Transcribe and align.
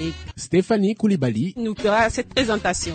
Et 0.00 0.12
Stéphanie 0.36 0.94
Koulibaly, 0.94 1.54
nous 1.56 1.74
fera 1.74 2.08
cette 2.10 2.28
présentation. 2.28 2.94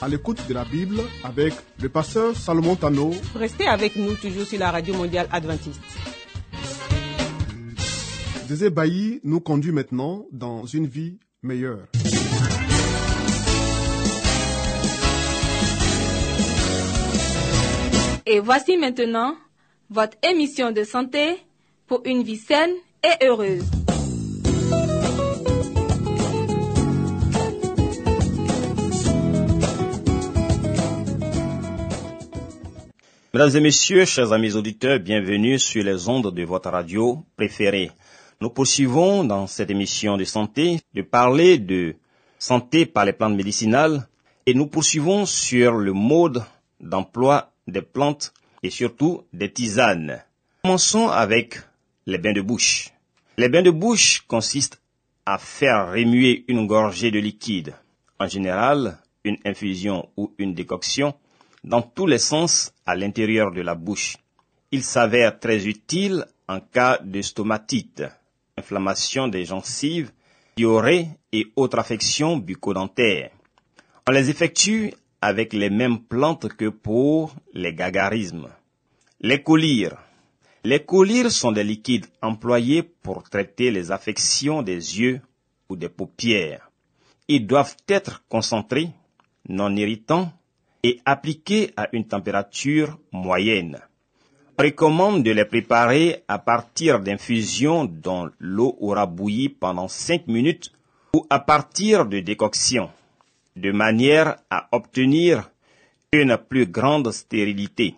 À 0.00 0.08
l'écoute 0.08 0.46
de 0.48 0.54
la 0.54 0.64
Bible 0.64 1.00
avec 1.24 1.52
le 1.82 1.88
pasteur 1.88 2.36
Salomon 2.36 2.76
Tano, 2.76 3.10
Restez 3.34 3.66
avec 3.66 3.96
nous 3.96 4.14
toujours 4.14 4.44
sur 4.46 4.58
la 4.58 4.70
radio 4.70 4.94
mondiale 4.94 5.28
adventiste. 5.32 5.80
Zézé 8.48 8.70
Bailly 8.70 9.20
nous 9.24 9.40
conduit 9.40 9.72
maintenant 9.72 10.24
dans 10.32 10.64
une 10.66 10.86
vie 10.86 11.18
meilleure. 11.42 11.80
Et 18.24 18.40
voici 18.40 18.76
maintenant 18.76 19.34
votre 19.90 20.16
émission 20.22 20.70
de 20.70 20.84
santé 20.84 21.36
pour 21.86 22.02
une 22.04 22.22
vie 22.22 22.36
saine 22.36 22.70
et 23.02 23.24
heureuse. 23.26 23.64
Mesdames 33.38 33.56
et 33.56 33.60
messieurs, 33.60 34.04
chers 34.04 34.32
amis 34.32 34.56
auditeurs, 34.56 34.98
bienvenue 34.98 35.60
sur 35.60 35.84
les 35.84 36.08
ondes 36.08 36.34
de 36.34 36.42
votre 36.42 36.70
radio 36.70 37.24
préférée. 37.36 37.92
Nous 38.40 38.50
poursuivons 38.50 39.22
dans 39.22 39.46
cette 39.46 39.70
émission 39.70 40.16
de 40.16 40.24
santé 40.24 40.80
de 40.92 41.02
parler 41.02 41.58
de 41.58 41.94
santé 42.40 42.84
par 42.84 43.04
les 43.04 43.12
plantes 43.12 43.36
médicinales 43.36 44.08
et 44.44 44.54
nous 44.54 44.66
poursuivons 44.66 45.24
sur 45.24 45.74
le 45.74 45.92
mode 45.92 46.42
d'emploi 46.80 47.52
des 47.68 47.80
plantes 47.80 48.34
et 48.64 48.70
surtout 48.70 49.22
des 49.32 49.52
tisanes. 49.52 50.20
Commençons 50.64 51.06
avec 51.06 51.60
les 52.06 52.18
bains 52.18 52.32
de 52.32 52.40
bouche. 52.40 52.90
Les 53.36 53.48
bains 53.48 53.62
de 53.62 53.70
bouche 53.70 54.24
consistent 54.26 54.80
à 55.26 55.38
faire 55.38 55.92
remuer 55.92 56.44
une 56.48 56.66
gorgée 56.66 57.12
de 57.12 57.20
liquide, 57.20 57.72
en 58.18 58.26
général 58.26 58.98
une 59.22 59.36
infusion 59.44 60.08
ou 60.16 60.34
une 60.38 60.54
décoction, 60.54 61.14
dans 61.64 61.82
tous 61.82 62.06
les 62.06 62.18
sens 62.18 62.72
à 62.86 62.94
l'intérieur 62.94 63.52
de 63.52 63.60
la 63.60 63.74
bouche. 63.74 64.16
Il 64.70 64.82
s'avère 64.82 65.38
très 65.38 65.66
utile 65.66 66.26
en 66.48 66.60
cas 66.60 66.98
de 67.02 67.22
stomatite, 67.22 68.04
inflammation 68.56 69.28
des 69.28 69.44
gencives, 69.44 70.12
diarrhée 70.56 71.08
et 71.32 71.52
autres 71.56 71.78
affections 71.78 72.36
bucco-dentaires. 72.36 73.30
On 74.08 74.12
les 74.12 74.30
effectue 74.30 74.92
avec 75.20 75.52
les 75.52 75.70
mêmes 75.70 76.00
plantes 76.00 76.48
que 76.48 76.68
pour 76.68 77.34
les 77.52 77.74
gagarismes. 77.74 78.48
Les 79.20 79.42
collyres. 79.42 79.98
Les 80.64 80.84
collyres 80.84 81.30
sont 81.30 81.52
des 81.52 81.64
liquides 81.64 82.06
employés 82.22 82.82
pour 82.82 83.22
traiter 83.28 83.70
les 83.70 83.90
affections 83.90 84.62
des 84.62 85.00
yeux 85.00 85.20
ou 85.68 85.76
des 85.76 85.88
paupières. 85.88 86.70
Ils 87.26 87.46
doivent 87.46 87.76
être 87.88 88.24
concentrés, 88.28 88.90
non 89.48 89.74
irritants 89.76 90.32
et 90.82 91.00
appliqués 91.04 91.72
à 91.76 91.88
une 91.92 92.06
température 92.06 92.98
moyenne. 93.12 93.80
On 94.58 94.64
recommande 94.64 95.22
de 95.22 95.30
les 95.30 95.44
préparer 95.44 96.24
à 96.26 96.38
partir 96.38 97.00
d'infusions 97.00 97.84
dont 97.84 98.30
l'eau 98.38 98.76
aura 98.80 99.06
bouilli 99.06 99.48
pendant 99.48 99.88
5 99.88 100.26
minutes 100.26 100.72
ou 101.14 101.24
à 101.30 101.38
partir 101.38 102.06
de 102.06 102.20
décoctions, 102.20 102.90
de 103.56 103.70
manière 103.70 104.36
à 104.50 104.68
obtenir 104.72 105.50
une 106.12 106.36
plus 106.36 106.66
grande 106.66 107.12
stérilité. 107.12 107.94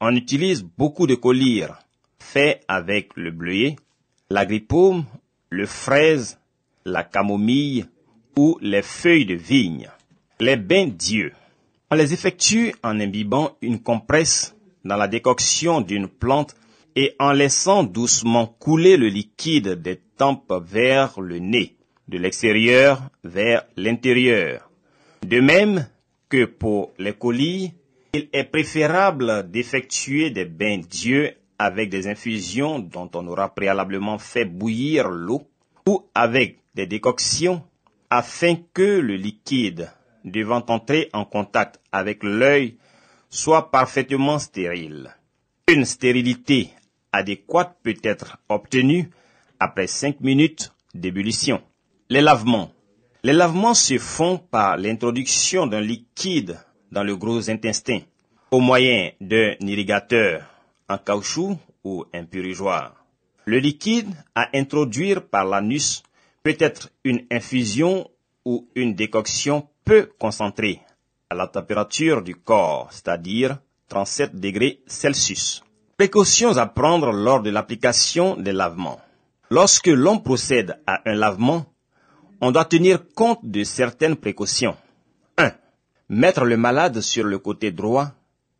On 0.00 0.14
utilise 0.14 0.62
beaucoup 0.62 1.06
de 1.06 1.14
collyres 1.14 1.78
faits 2.18 2.62
avec 2.68 3.16
le 3.16 3.30
bleuet, 3.30 3.76
l'agripaume, 4.30 5.04
le 5.50 5.66
fraise, 5.66 6.38
la 6.84 7.02
camomille 7.02 7.86
ou 8.36 8.58
les 8.60 8.82
feuilles 8.82 9.26
de 9.26 9.34
vigne. 9.34 9.88
Les 10.40 10.56
bains 10.56 10.86
d'yeux. 10.86 11.32
On 11.90 11.96
les 11.96 12.12
effectue 12.12 12.74
en 12.82 13.00
imbibant 13.00 13.56
une 13.62 13.80
compresse 13.80 14.54
dans 14.84 14.96
la 14.96 15.08
décoction 15.08 15.80
d'une 15.80 16.06
plante 16.06 16.54
et 16.94 17.14
en 17.18 17.32
laissant 17.32 17.82
doucement 17.82 18.46
couler 18.46 18.98
le 18.98 19.08
liquide 19.08 19.80
des 19.80 19.98
tempes 20.18 20.52
vers 20.66 21.18
le 21.18 21.38
nez, 21.38 21.76
de 22.08 22.18
l'extérieur 22.18 23.00
vers 23.24 23.64
l'intérieur. 23.76 24.70
De 25.26 25.40
même 25.40 25.88
que 26.28 26.44
pour 26.44 26.92
les 26.98 27.14
colis, 27.14 27.72
il 28.12 28.28
est 28.34 28.44
préférable 28.44 29.50
d'effectuer 29.50 30.28
des 30.28 30.44
bains 30.44 30.82
d'yeux 30.86 31.32
avec 31.58 31.88
des 31.88 32.06
infusions 32.06 32.80
dont 32.80 33.10
on 33.14 33.26
aura 33.28 33.54
préalablement 33.54 34.18
fait 34.18 34.44
bouillir 34.44 35.08
l'eau 35.08 35.42
ou 35.86 36.04
avec 36.14 36.58
des 36.74 36.86
décoctions 36.86 37.62
afin 38.10 38.56
que 38.74 38.82
le 38.82 39.14
liquide 39.14 39.90
devant 40.24 40.64
entrer 40.68 41.08
en 41.12 41.24
contact 41.24 41.80
avec 41.92 42.22
l'œil 42.22 42.76
soit 43.30 43.70
parfaitement 43.70 44.38
stérile. 44.38 45.14
Une 45.68 45.84
stérilité 45.84 46.70
adéquate 47.12 47.76
peut 47.82 47.96
être 48.02 48.38
obtenue 48.48 49.10
après 49.60 49.86
5 49.86 50.20
minutes 50.20 50.72
d'ébullition. 50.94 51.62
Les 52.08 52.20
lavements. 52.20 52.72
Les 53.22 53.32
lavements 53.32 53.74
se 53.74 53.98
font 53.98 54.38
par 54.38 54.76
l'introduction 54.76 55.66
d'un 55.66 55.80
liquide 55.80 56.58
dans 56.92 57.02
le 57.02 57.16
gros 57.16 57.50
intestin 57.50 58.00
au 58.50 58.60
moyen 58.60 59.10
d'un 59.20 59.54
irrigateur 59.60 60.42
en 60.88 60.98
caoutchouc 60.98 61.58
ou 61.84 62.04
un 62.14 62.24
purgeoir. 62.24 62.94
Le 63.44 63.58
liquide 63.58 64.08
à 64.34 64.48
introduire 64.54 65.26
par 65.26 65.44
l'anus 65.44 66.02
peut 66.42 66.56
être 66.58 66.90
une 67.04 67.26
infusion 67.30 68.08
ou 68.44 68.68
une 68.74 68.94
décoction 68.94 69.68
peu 69.88 70.10
concentrée 70.18 70.82
à 71.30 71.34
la 71.34 71.46
température 71.46 72.20
du 72.20 72.34
corps, 72.36 72.88
c'est-à-dire 72.90 73.56
37 73.88 74.36
degrés 74.36 74.82
Celsius. 74.86 75.64
Précautions 75.96 76.58
à 76.58 76.66
prendre 76.66 77.10
lors 77.10 77.40
de 77.40 77.48
l'application 77.48 78.36
des 78.36 78.52
lavements. 78.52 79.00
Lorsque 79.48 79.86
l'on 79.86 80.18
procède 80.18 80.78
à 80.86 81.00
un 81.06 81.14
lavement, 81.14 81.64
on 82.42 82.50
doit 82.50 82.66
tenir 82.66 83.02
compte 83.14 83.40
de 83.42 83.64
certaines 83.64 84.16
précautions. 84.16 84.76
1. 85.38 85.52
Mettre 86.10 86.44
le 86.44 86.58
malade 86.58 87.00
sur 87.00 87.24
le 87.24 87.38
côté 87.38 87.72
droit, 87.72 88.10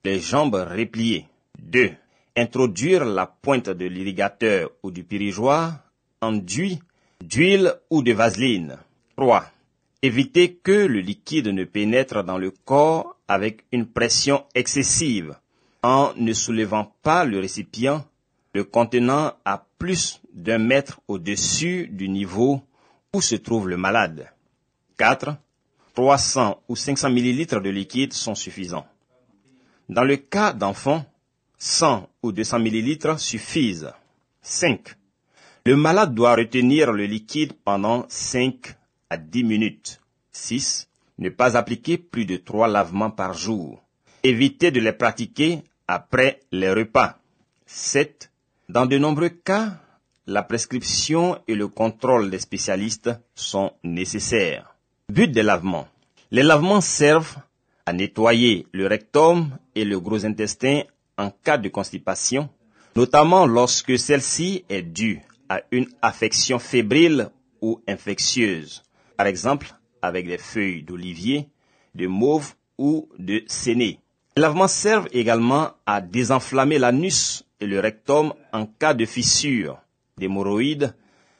les 0.04 0.20
jambes 0.20 0.54
repliées. 0.54 1.26
2. 1.58 1.90
Introduire 2.38 3.04
la 3.04 3.26
pointe 3.26 3.68
de 3.68 3.84
l'irrigateur 3.84 4.70
ou 4.82 4.90
du 4.90 5.04
pirigeoir 5.04 5.74
enduit 6.22 6.80
d'huile 7.22 7.74
ou 7.90 8.02
de 8.02 8.14
vaseline. 8.14 8.78
3. 9.18 9.44
Éviter 10.00 10.54
que 10.54 10.86
le 10.86 11.00
liquide 11.00 11.48
ne 11.48 11.64
pénètre 11.64 12.22
dans 12.22 12.38
le 12.38 12.52
corps 12.52 13.16
avec 13.26 13.64
une 13.72 13.86
pression 13.86 14.44
excessive 14.54 15.36
en 15.82 16.12
ne 16.16 16.32
soulevant 16.32 16.92
pas 17.02 17.24
le 17.24 17.40
récipient, 17.40 18.06
le 18.54 18.62
contenant 18.62 19.32
à 19.44 19.66
plus 19.78 20.20
d'un 20.32 20.58
mètre 20.58 21.00
au-dessus 21.08 21.88
du 21.88 22.08
niveau 22.08 22.62
où 23.12 23.20
se 23.20 23.34
trouve 23.34 23.68
le 23.68 23.76
malade. 23.76 24.28
4. 24.98 25.36
300 25.94 26.62
ou 26.68 26.76
500 26.76 27.10
millilitres 27.10 27.60
de 27.60 27.70
liquide 27.70 28.12
sont 28.12 28.36
suffisants. 28.36 28.86
Dans 29.88 30.04
le 30.04 30.16
cas 30.16 30.52
d'enfants, 30.52 31.04
100 31.58 32.08
ou 32.22 32.30
200 32.30 32.60
millilitres 32.60 33.18
suffisent. 33.18 33.92
5. 34.42 34.94
Le 35.66 35.74
malade 35.74 36.14
doit 36.14 36.36
retenir 36.36 36.92
le 36.92 37.04
liquide 37.04 37.52
pendant 37.64 38.06
5 38.08 38.77
à 39.10 39.16
10 39.16 39.44
minutes. 39.44 40.00
6. 40.32 40.88
Ne 41.18 41.30
pas 41.30 41.56
appliquer 41.56 41.98
plus 41.98 42.26
de 42.26 42.36
3 42.36 42.68
lavements 42.68 43.10
par 43.10 43.34
jour. 43.34 43.82
Éviter 44.22 44.70
de 44.70 44.80
les 44.80 44.92
pratiquer 44.92 45.62
après 45.86 46.40
les 46.52 46.70
repas. 46.72 47.18
7. 47.66 48.30
Dans 48.68 48.86
de 48.86 48.98
nombreux 48.98 49.30
cas, 49.30 49.78
la 50.26 50.42
prescription 50.42 51.40
et 51.48 51.54
le 51.54 51.68
contrôle 51.68 52.30
des 52.30 52.38
spécialistes 52.38 53.10
sont 53.34 53.72
nécessaires. 53.82 54.74
But 55.08 55.30
des 55.32 55.42
lavements. 55.42 55.88
Les 56.30 56.42
lavements 56.42 56.82
servent 56.82 57.36
à 57.86 57.94
nettoyer 57.94 58.66
le 58.72 58.86
rectum 58.86 59.56
et 59.74 59.86
le 59.86 59.98
gros 59.98 60.26
intestin 60.26 60.82
en 61.16 61.30
cas 61.30 61.56
de 61.56 61.70
constipation, 61.70 62.50
notamment 62.94 63.46
lorsque 63.46 63.98
celle-ci 63.98 64.64
est 64.68 64.82
due 64.82 65.22
à 65.48 65.62
une 65.70 65.88
affection 66.02 66.58
fébrile 66.58 67.30
ou 67.62 67.80
infectieuse. 67.88 68.82
Par 69.18 69.26
exemple 69.26 69.74
avec 70.00 70.28
des 70.28 70.38
feuilles 70.38 70.84
d'olivier, 70.84 71.48
de 71.96 72.06
mauve 72.06 72.54
ou 72.78 73.08
de 73.18 73.42
séné. 73.48 73.98
Les 74.36 74.42
lavements 74.42 74.68
servent 74.68 75.08
également 75.10 75.72
à 75.84 76.00
désenflammer 76.00 76.78
l'anus 76.78 77.44
et 77.60 77.66
le 77.66 77.80
rectum 77.80 78.32
en 78.52 78.66
cas 78.66 78.94
de 78.94 79.04
fissure, 79.04 79.80
d'hémorroïdes 80.16 80.94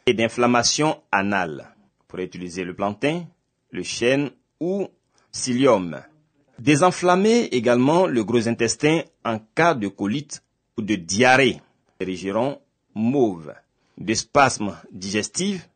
et 0.06 0.12
d'inflammation 0.12 1.00
anale. 1.12 1.72
Pourrez 2.08 2.24
utiliser 2.24 2.64
le 2.64 2.74
plantain, 2.74 3.26
le 3.70 3.84
chêne 3.84 4.30
ou 4.58 4.88
psyllium. 5.30 6.00
Désenflammer 6.58 7.44
également 7.52 8.08
le 8.08 8.24
gros 8.24 8.48
intestin 8.48 9.02
en 9.24 9.38
cas 9.54 9.74
de 9.74 9.86
colite 9.86 10.42
ou 10.76 10.82
de 10.82 10.96
diarrhée, 10.96 11.60
régiron 12.00 12.58
mauve, 12.96 13.54
de 13.96 14.14
spasmes 14.14 14.76
digestifs 14.90 15.67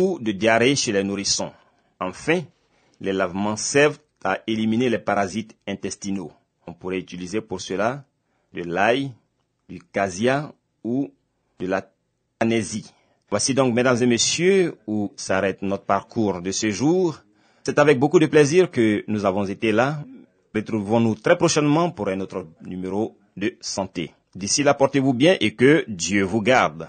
ou 0.00 0.18
de 0.20 0.32
diarrhée 0.32 0.76
chez 0.76 0.92
les 0.92 1.04
nourrissons. 1.04 1.52
Enfin, 2.00 2.42
les 3.00 3.12
lavements 3.12 3.56
servent 3.56 3.98
à 4.24 4.38
éliminer 4.46 4.88
les 4.90 4.98
parasites 4.98 5.56
intestinaux. 5.66 6.32
On 6.66 6.74
pourrait 6.74 6.98
utiliser 6.98 7.40
pour 7.40 7.60
cela 7.60 8.04
de 8.52 8.62
l'ail, 8.62 9.12
du 9.68 9.80
casia 9.80 10.52
ou 10.84 11.10
de 11.58 11.66
la 11.66 11.88
tanésie. 12.38 12.92
Voici 13.30 13.54
donc, 13.54 13.74
mesdames 13.74 14.02
et 14.02 14.06
messieurs, 14.06 14.76
où 14.86 15.12
s'arrête 15.16 15.60
notre 15.62 15.84
parcours 15.84 16.40
de 16.40 16.50
ce 16.50 16.70
jour. 16.70 17.18
C'est 17.62 17.78
avec 17.78 17.98
beaucoup 17.98 18.18
de 18.18 18.26
plaisir 18.26 18.70
que 18.70 19.04
nous 19.08 19.26
avons 19.26 19.44
été 19.44 19.72
là. 19.72 20.02
Retrouvons-nous 20.54 21.16
très 21.16 21.36
prochainement 21.36 21.90
pour 21.90 22.08
un 22.08 22.20
autre 22.20 22.46
numéro 22.64 23.16
de 23.36 23.54
santé. 23.60 24.12
D'ici 24.34 24.62
là, 24.62 24.74
portez-vous 24.74 25.12
bien 25.12 25.36
et 25.40 25.54
que 25.54 25.84
Dieu 25.88 26.22
vous 26.22 26.40
garde. 26.40 26.88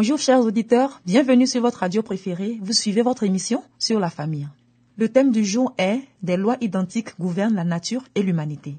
Bonjour 0.00 0.18
chers 0.18 0.40
auditeurs, 0.40 1.02
bienvenue 1.04 1.46
sur 1.46 1.60
votre 1.60 1.80
radio 1.80 2.02
préférée. 2.02 2.58
Vous 2.62 2.72
suivez 2.72 3.02
votre 3.02 3.22
émission 3.22 3.62
sur 3.78 4.00
la 4.00 4.08
famille. 4.08 4.48
Le 4.96 5.10
thème 5.10 5.30
du 5.30 5.44
jour 5.44 5.74
est 5.76 6.00
Des 6.22 6.38
lois 6.38 6.56
identiques 6.62 7.20
gouvernent 7.20 7.56
la 7.56 7.64
nature 7.64 8.02
et 8.14 8.22
l'humanité. 8.22 8.78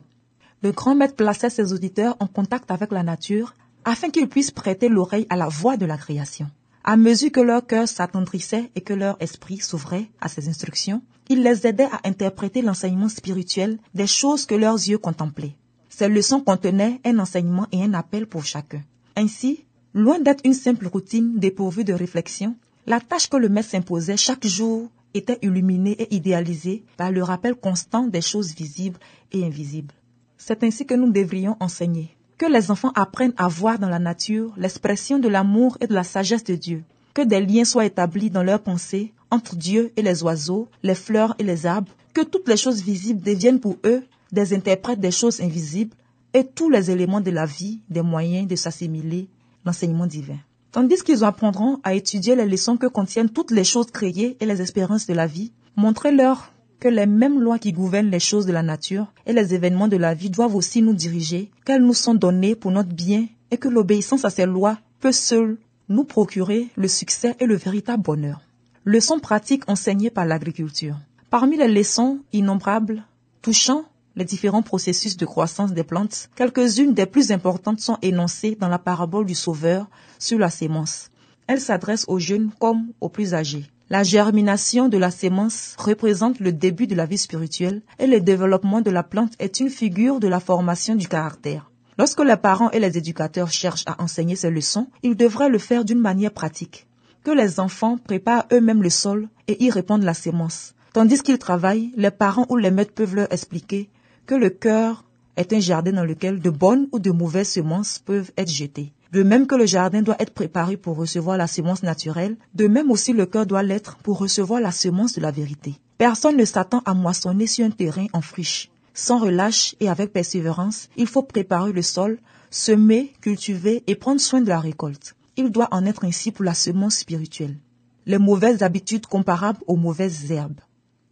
Le 0.63 0.71
grand 0.71 0.95
maître 0.95 1.15
plaçait 1.15 1.51
ses 1.51 1.73
auditeurs 1.73 2.17
en 2.21 2.25
contact 2.25 2.71
avec 2.71 2.91
la 2.91 3.03
nature 3.03 3.53
afin 3.85 4.09
qu'ils 4.09 4.29
puissent 4.29 4.49
prêter 4.49 4.89
l'oreille 4.89 5.27
à 5.29 5.35
la 5.35 5.47
voix 5.47 5.77
de 5.77 5.85
la 5.85 5.95
création. 5.95 6.49
À 6.83 6.97
mesure 6.97 7.31
que 7.31 7.39
leur 7.39 7.67
cœur 7.67 7.87
s'attendrissait 7.87 8.71
et 8.73 8.81
que 8.81 8.95
leur 8.95 9.15
esprit 9.19 9.59
s'ouvrait 9.59 10.09
à 10.21 10.27
ses 10.27 10.49
instructions, 10.49 11.03
il 11.29 11.43
les 11.43 11.67
aidait 11.67 11.83
à 11.91 12.01
interpréter 12.03 12.63
l'enseignement 12.63 13.09
spirituel 13.09 13.77
des 13.93 14.07
choses 14.07 14.47
que 14.47 14.55
leurs 14.55 14.73
yeux 14.89 14.97
contemplaient. 14.97 15.55
Ces 15.87 16.09
leçons 16.09 16.41
contenaient 16.41 16.99
un 17.05 17.19
enseignement 17.19 17.67
et 17.71 17.83
un 17.83 17.93
appel 17.93 18.25
pour 18.25 18.43
chacun. 18.43 18.81
Ainsi, 19.15 19.65
Loin 19.93 20.19
d'être 20.19 20.45
une 20.45 20.53
simple 20.53 20.87
routine 20.87 21.37
dépourvue 21.37 21.83
de 21.83 21.91
réflexion, 21.91 22.55
la 22.87 23.01
tâche 23.01 23.27
que 23.27 23.35
le 23.35 23.49
maître 23.49 23.71
s'imposait 23.71 24.15
chaque 24.15 24.47
jour 24.47 24.89
était 25.13 25.37
illuminée 25.41 26.01
et 26.01 26.15
idéalisée 26.15 26.85
par 26.95 27.11
le 27.11 27.21
rappel 27.21 27.55
constant 27.55 28.07
des 28.07 28.21
choses 28.21 28.55
visibles 28.55 28.99
et 29.33 29.43
invisibles. 29.43 29.93
C'est 30.37 30.63
ainsi 30.63 30.85
que 30.85 30.93
nous 30.93 31.11
devrions 31.11 31.57
enseigner. 31.59 32.15
Que 32.37 32.45
les 32.45 32.71
enfants 32.71 32.93
apprennent 32.95 33.33
à 33.35 33.49
voir 33.49 33.79
dans 33.79 33.89
la 33.89 33.99
nature 33.99 34.53
l'expression 34.55 35.19
de 35.19 35.27
l'amour 35.27 35.77
et 35.81 35.87
de 35.87 35.93
la 35.93 36.05
sagesse 36.05 36.45
de 36.45 36.55
Dieu. 36.55 36.83
Que 37.13 37.23
des 37.23 37.45
liens 37.45 37.65
soient 37.65 37.85
établis 37.85 38.29
dans 38.29 38.43
leurs 38.43 38.63
pensées 38.63 39.11
entre 39.29 39.57
Dieu 39.57 39.91
et 39.97 40.01
les 40.01 40.23
oiseaux, 40.23 40.69
les 40.83 40.95
fleurs 40.95 41.35
et 41.37 41.43
les 41.43 41.65
arbres. 41.65 41.91
Que 42.13 42.21
toutes 42.21 42.47
les 42.47 42.55
choses 42.55 42.81
visibles 42.81 43.21
deviennent 43.21 43.59
pour 43.59 43.77
eux 43.85 44.03
des 44.31 44.53
interprètes 44.53 45.01
des 45.01 45.11
choses 45.11 45.41
invisibles 45.41 45.95
et 46.33 46.45
tous 46.45 46.69
les 46.69 46.89
éléments 46.89 47.19
de 47.19 47.31
la 47.31 47.45
vie 47.45 47.81
des 47.89 48.01
moyens 48.01 48.47
de 48.47 48.55
s'assimiler 48.55 49.27
l'enseignement 49.65 50.07
divin. 50.07 50.37
Tandis 50.71 51.03
qu'ils 51.03 51.23
apprendront 51.23 51.79
à 51.83 51.93
étudier 51.93 52.35
les 52.35 52.45
leçons 52.45 52.77
que 52.77 52.87
contiennent 52.87 53.29
toutes 53.29 53.51
les 53.51 53.65
choses 53.65 53.91
créées 53.91 54.37
et 54.39 54.45
les 54.45 54.61
espérances 54.61 55.05
de 55.07 55.13
la 55.13 55.27
vie, 55.27 55.51
montrez-leur 55.75 56.51
que 56.79 56.87
les 56.87 57.05
mêmes 57.05 57.39
lois 57.39 57.59
qui 57.59 57.73
gouvernent 57.73 58.09
les 58.09 58.19
choses 58.19 58.45
de 58.45 58.51
la 58.51 58.63
nature 58.63 59.13
et 59.25 59.33
les 59.33 59.53
événements 59.53 59.87
de 59.87 59.97
la 59.97 60.13
vie 60.13 60.29
doivent 60.29 60.55
aussi 60.55 60.81
nous 60.81 60.93
diriger, 60.93 61.51
qu'elles 61.65 61.83
nous 61.83 61.93
sont 61.93 62.15
données 62.15 62.55
pour 62.55 62.71
notre 62.71 62.93
bien 62.93 63.27
et 63.51 63.57
que 63.57 63.67
l'obéissance 63.67 64.25
à 64.25 64.29
ces 64.29 64.45
lois 64.45 64.79
peut 64.99 65.11
seule 65.11 65.57
nous 65.89 66.05
procurer 66.05 66.69
le 66.75 66.87
succès 66.87 67.35
et 67.39 67.45
le 67.45 67.55
véritable 67.55 68.01
bonheur. 68.01 68.41
Leçons 68.85 69.19
pratiques 69.19 69.69
enseignées 69.69 70.09
par 70.09 70.25
l'agriculture. 70.25 70.97
Parmi 71.29 71.57
les 71.57 71.67
leçons 71.67 72.19
innombrables 72.33 73.03
touchant 73.41 73.85
les 74.15 74.25
différents 74.25 74.61
processus 74.61 75.15
de 75.15 75.25
croissance 75.25 75.73
des 75.73 75.83
plantes, 75.83 76.29
quelques-unes 76.35 76.93
des 76.93 77.05
plus 77.05 77.31
importantes 77.31 77.79
sont 77.79 77.97
énoncées 78.01 78.57
dans 78.59 78.67
la 78.67 78.79
parabole 78.79 79.25
du 79.25 79.35
Sauveur 79.35 79.87
sur 80.19 80.37
la 80.37 80.49
sémence. 80.49 81.09
Elle 81.47 81.61
s'adresse 81.61 82.05
aux 82.07 82.19
jeunes 82.19 82.51
comme 82.59 82.87
aux 82.99 83.09
plus 83.09 83.33
âgés. 83.33 83.65
La 83.89 84.03
germination 84.03 84.89
de 84.89 84.97
la 84.97 85.11
sémence 85.11 85.75
représente 85.77 86.39
le 86.39 86.53
début 86.53 86.87
de 86.87 86.95
la 86.95 87.05
vie 87.05 87.17
spirituelle 87.17 87.81
et 87.99 88.07
le 88.07 88.21
développement 88.21 88.81
de 88.81 88.91
la 88.91 89.03
plante 89.03 89.33
est 89.39 89.59
une 89.59 89.69
figure 89.69 90.19
de 90.19 90.27
la 90.27 90.39
formation 90.39 90.95
du 90.95 91.07
caractère. 91.07 91.69
Lorsque 91.97 92.23
les 92.23 92.37
parents 92.37 92.71
et 92.71 92.79
les 92.79 92.97
éducateurs 92.97 93.51
cherchent 93.51 93.83
à 93.85 94.01
enseigner 94.01 94.35
ces 94.35 94.49
leçons, 94.49 94.87
ils 95.03 95.15
devraient 95.15 95.49
le 95.49 95.57
faire 95.57 95.83
d'une 95.83 95.99
manière 95.99 96.31
pratique. 96.31 96.87
Que 97.23 97.31
les 97.31 97.59
enfants 97.59 97.97
préparent 97.97 98.47
eux-mêmes 98.51 98.81
le 98.81 98.89
sol 98.89 99.27
et 99.47 99.61
y 99.63 99.69
répandent 99.69 100.03
la 100.03 100.13
sémence. 100.13 100.73
Tandis 100.93 101.21
qu'ils 101.21 101.37
travaillent, 101.37 101.91
les 101.95 102.11
parents 102.11 102.45
ou 102.49 102.57
les 102.57 102.71
maîtres 102.71 102.93
peuvent 102.93 103.15
leur 103.15 103.31
expliquer 103.31 103.89
que 104.31 104.35
le 104.37 104.49
cœur 104.49 105.03
est 105.35 105.51
un 105.51 105.59
jardin 105.59 105.91
dans 105.91 106.05
lequel 106.05 106.39
de 106.39 106.49
bonnes 106.49 106.87
ou 106.93 106.99
de 106.99 107.11
mauvaises 107.11 107.49
semences 107.49 107.99
peuvent 107.99 108.31
être 108.37 108.49
jetées. 108.49 108.93
De 109.11 109.23
même 109.23 109.45
que 109.45 109.55
le 109.55 109.65
jardin 109.65 110.01
doit 110.01 110.15
être 110.19 110.33
préparé 110.33 110.77
pour 110.77 110.95
recevoir 110.95 111.35
la 111.35 111.47
semence 111.47 111.83
naturelle, 111.83 112.37
de 112.55 112.67
même 112.67 112.91
aussi 112.91 113.11
le 113.11 113.25
cœur 113.25 113.45
doit 113.45 113.61
l'être 113.61 113.97
pour 113.97 114.19
recevoir 114.19 114.61
la 114.61 114.71
semence 114.71 115.11
de 115.11 115.19
la 115.19 115.31
vérité. 115.31 115.75
Personne 115.97 116.37
ne 116.37 116.45
s'attend 116.45 116.81
à 116.85 116.93
moissonner 116.93 117.45
sur 117.45 117.65
un 117.65 117.71
terrain 117.71 118.05
en 118.13 118.21
friche. 118.21 118.71
Sans 118.93 119.19
relâche 119.19 119.75
et 119.81 119.89
avec 119.89 120.13
persévérance, 120.13 120.87
il 120.95 121.07
faut 121.07 121.23
préparer 121.23 121.73
le 121.73 121.81
sol, 121.81 122.17
semer, 122.49 123.11
cultiver 123.19 123.83
et 123.85 123.95
prendre 123.95 124.21
soin 124.21 124.39
de 124.39 124.47
la 124.47 124.61
récolte. 124.61 125.13
Il 125.35 125.49
doit 125.49 125.67
en 125.71 125.85
être 125.85 126.05
ainsi 126.05 126.31
pour 126.31 126.45
la 126.45 126.53
semence 126.53 126.95
spirituelle. 126.95 127.57
Les 128.05 128.17
mauvaises 128.17 128.63
habitudes 128.63 129.07
comparables 129.07 129.59
aux 129.67 129.75
mauvaises 129.75 130.31
herbes. 130.31 130.61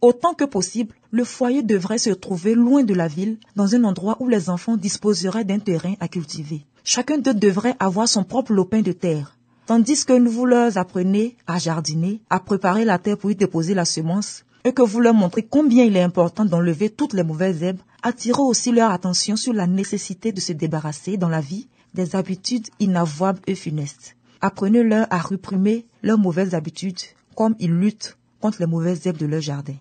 Autant 0.02 0.32
que 0.32 0.44
possible, 0.44 0.94
le 1.10 1.24
foyer 1.24 1.62
devrait 1.62 1.98
se 1.98 2.10
trouver 2.10 2.54
loin 2.54 2.84
de 2.84 2.94
la 2.94 3.06
ville, 3.06 3.36
dans 3.54 3.74
un 3.74 3.84
endroit 3.84 4.16
où 4.20 4.28
les 4.28 4.48
enfants 4.48 4.78
disposeraient 4.78 5.44
d'un 5.44 5.58
terrain 5.58 5.94
à 6.00 6.08
cultiver. 6.08 6.64
Chacun 6.84 7.18
d'eux 7.18 7.34
devrait 7.34 7.76
avoir 7.78 8.08
son 8.08 8.24
propre 8.24 8.54
lopin 8.54 8.80
de 8.80 8.92
terre. 8.92 9.36
Tandis 9.66 10.06
que 10.06 10.18
vous 10.26 10.46
leur 10.46 10.78
apprenez 10.78 11.36
à 11.46 11.58
jardiner, 11.58 12.22
à 12.30 12.40
préparer 12.40 12.86
la 12.86 12.98
terre 12.98 13.18
pour 13.18 13.30
y 13.30 13.36
déposer 13.36 13.74
la 13.74 13.84
semence, 13.84 14.44
et 14.64 14.72
que 14.72 14.80
vous 14.82 15.00
leur 15.00 15.12
montrez 15.12 15.42
combien 15.42 15.84
il 15.84 15.96
est 15.96 16.02
important 16.02 16.46
d'enlever 16.46 16.88
toutes 16.88 17.12
les 17.12 17.22
mauvaises 17.22 17.62
herbes, 17.62 17.80
attirez 18.02 18.40
aussi 18.40 18.72
leur 18.72 18.90
attention 18.90 19.36
sur 19.36 19.52
la 19.52 19.66
nécessité 19.66 20.32
de 20.32 20.40
se 20.40 20.54
débarrasser 20.54 21.18
dans 21.18 21.28
la 21.28 21.40
vie 21.42 21.68
des 21.92 22.16
habitudes 22.16 22.68
inavouables 22.78 23.40
et 23.46 23.54
funestes. 23.54 24.16
Apprenez-leur 24.40 25.06
à 25.10 25.18
réprimer 25.18 25.84
leurs 26.02 26.18
mauvaises 26.18 26.54
habitudes, 26.54 27.00
comme 27.34 27.54
ils 27.60 27.72
luttent 27.72 28.16
contre 28.40 28.60
les 28.60 28.66
mauvaises 28.66 29.06
herbes 29.06 29.18
de 29.18 29.26
leur 29.26 29.42
jardin. 29.42 29.76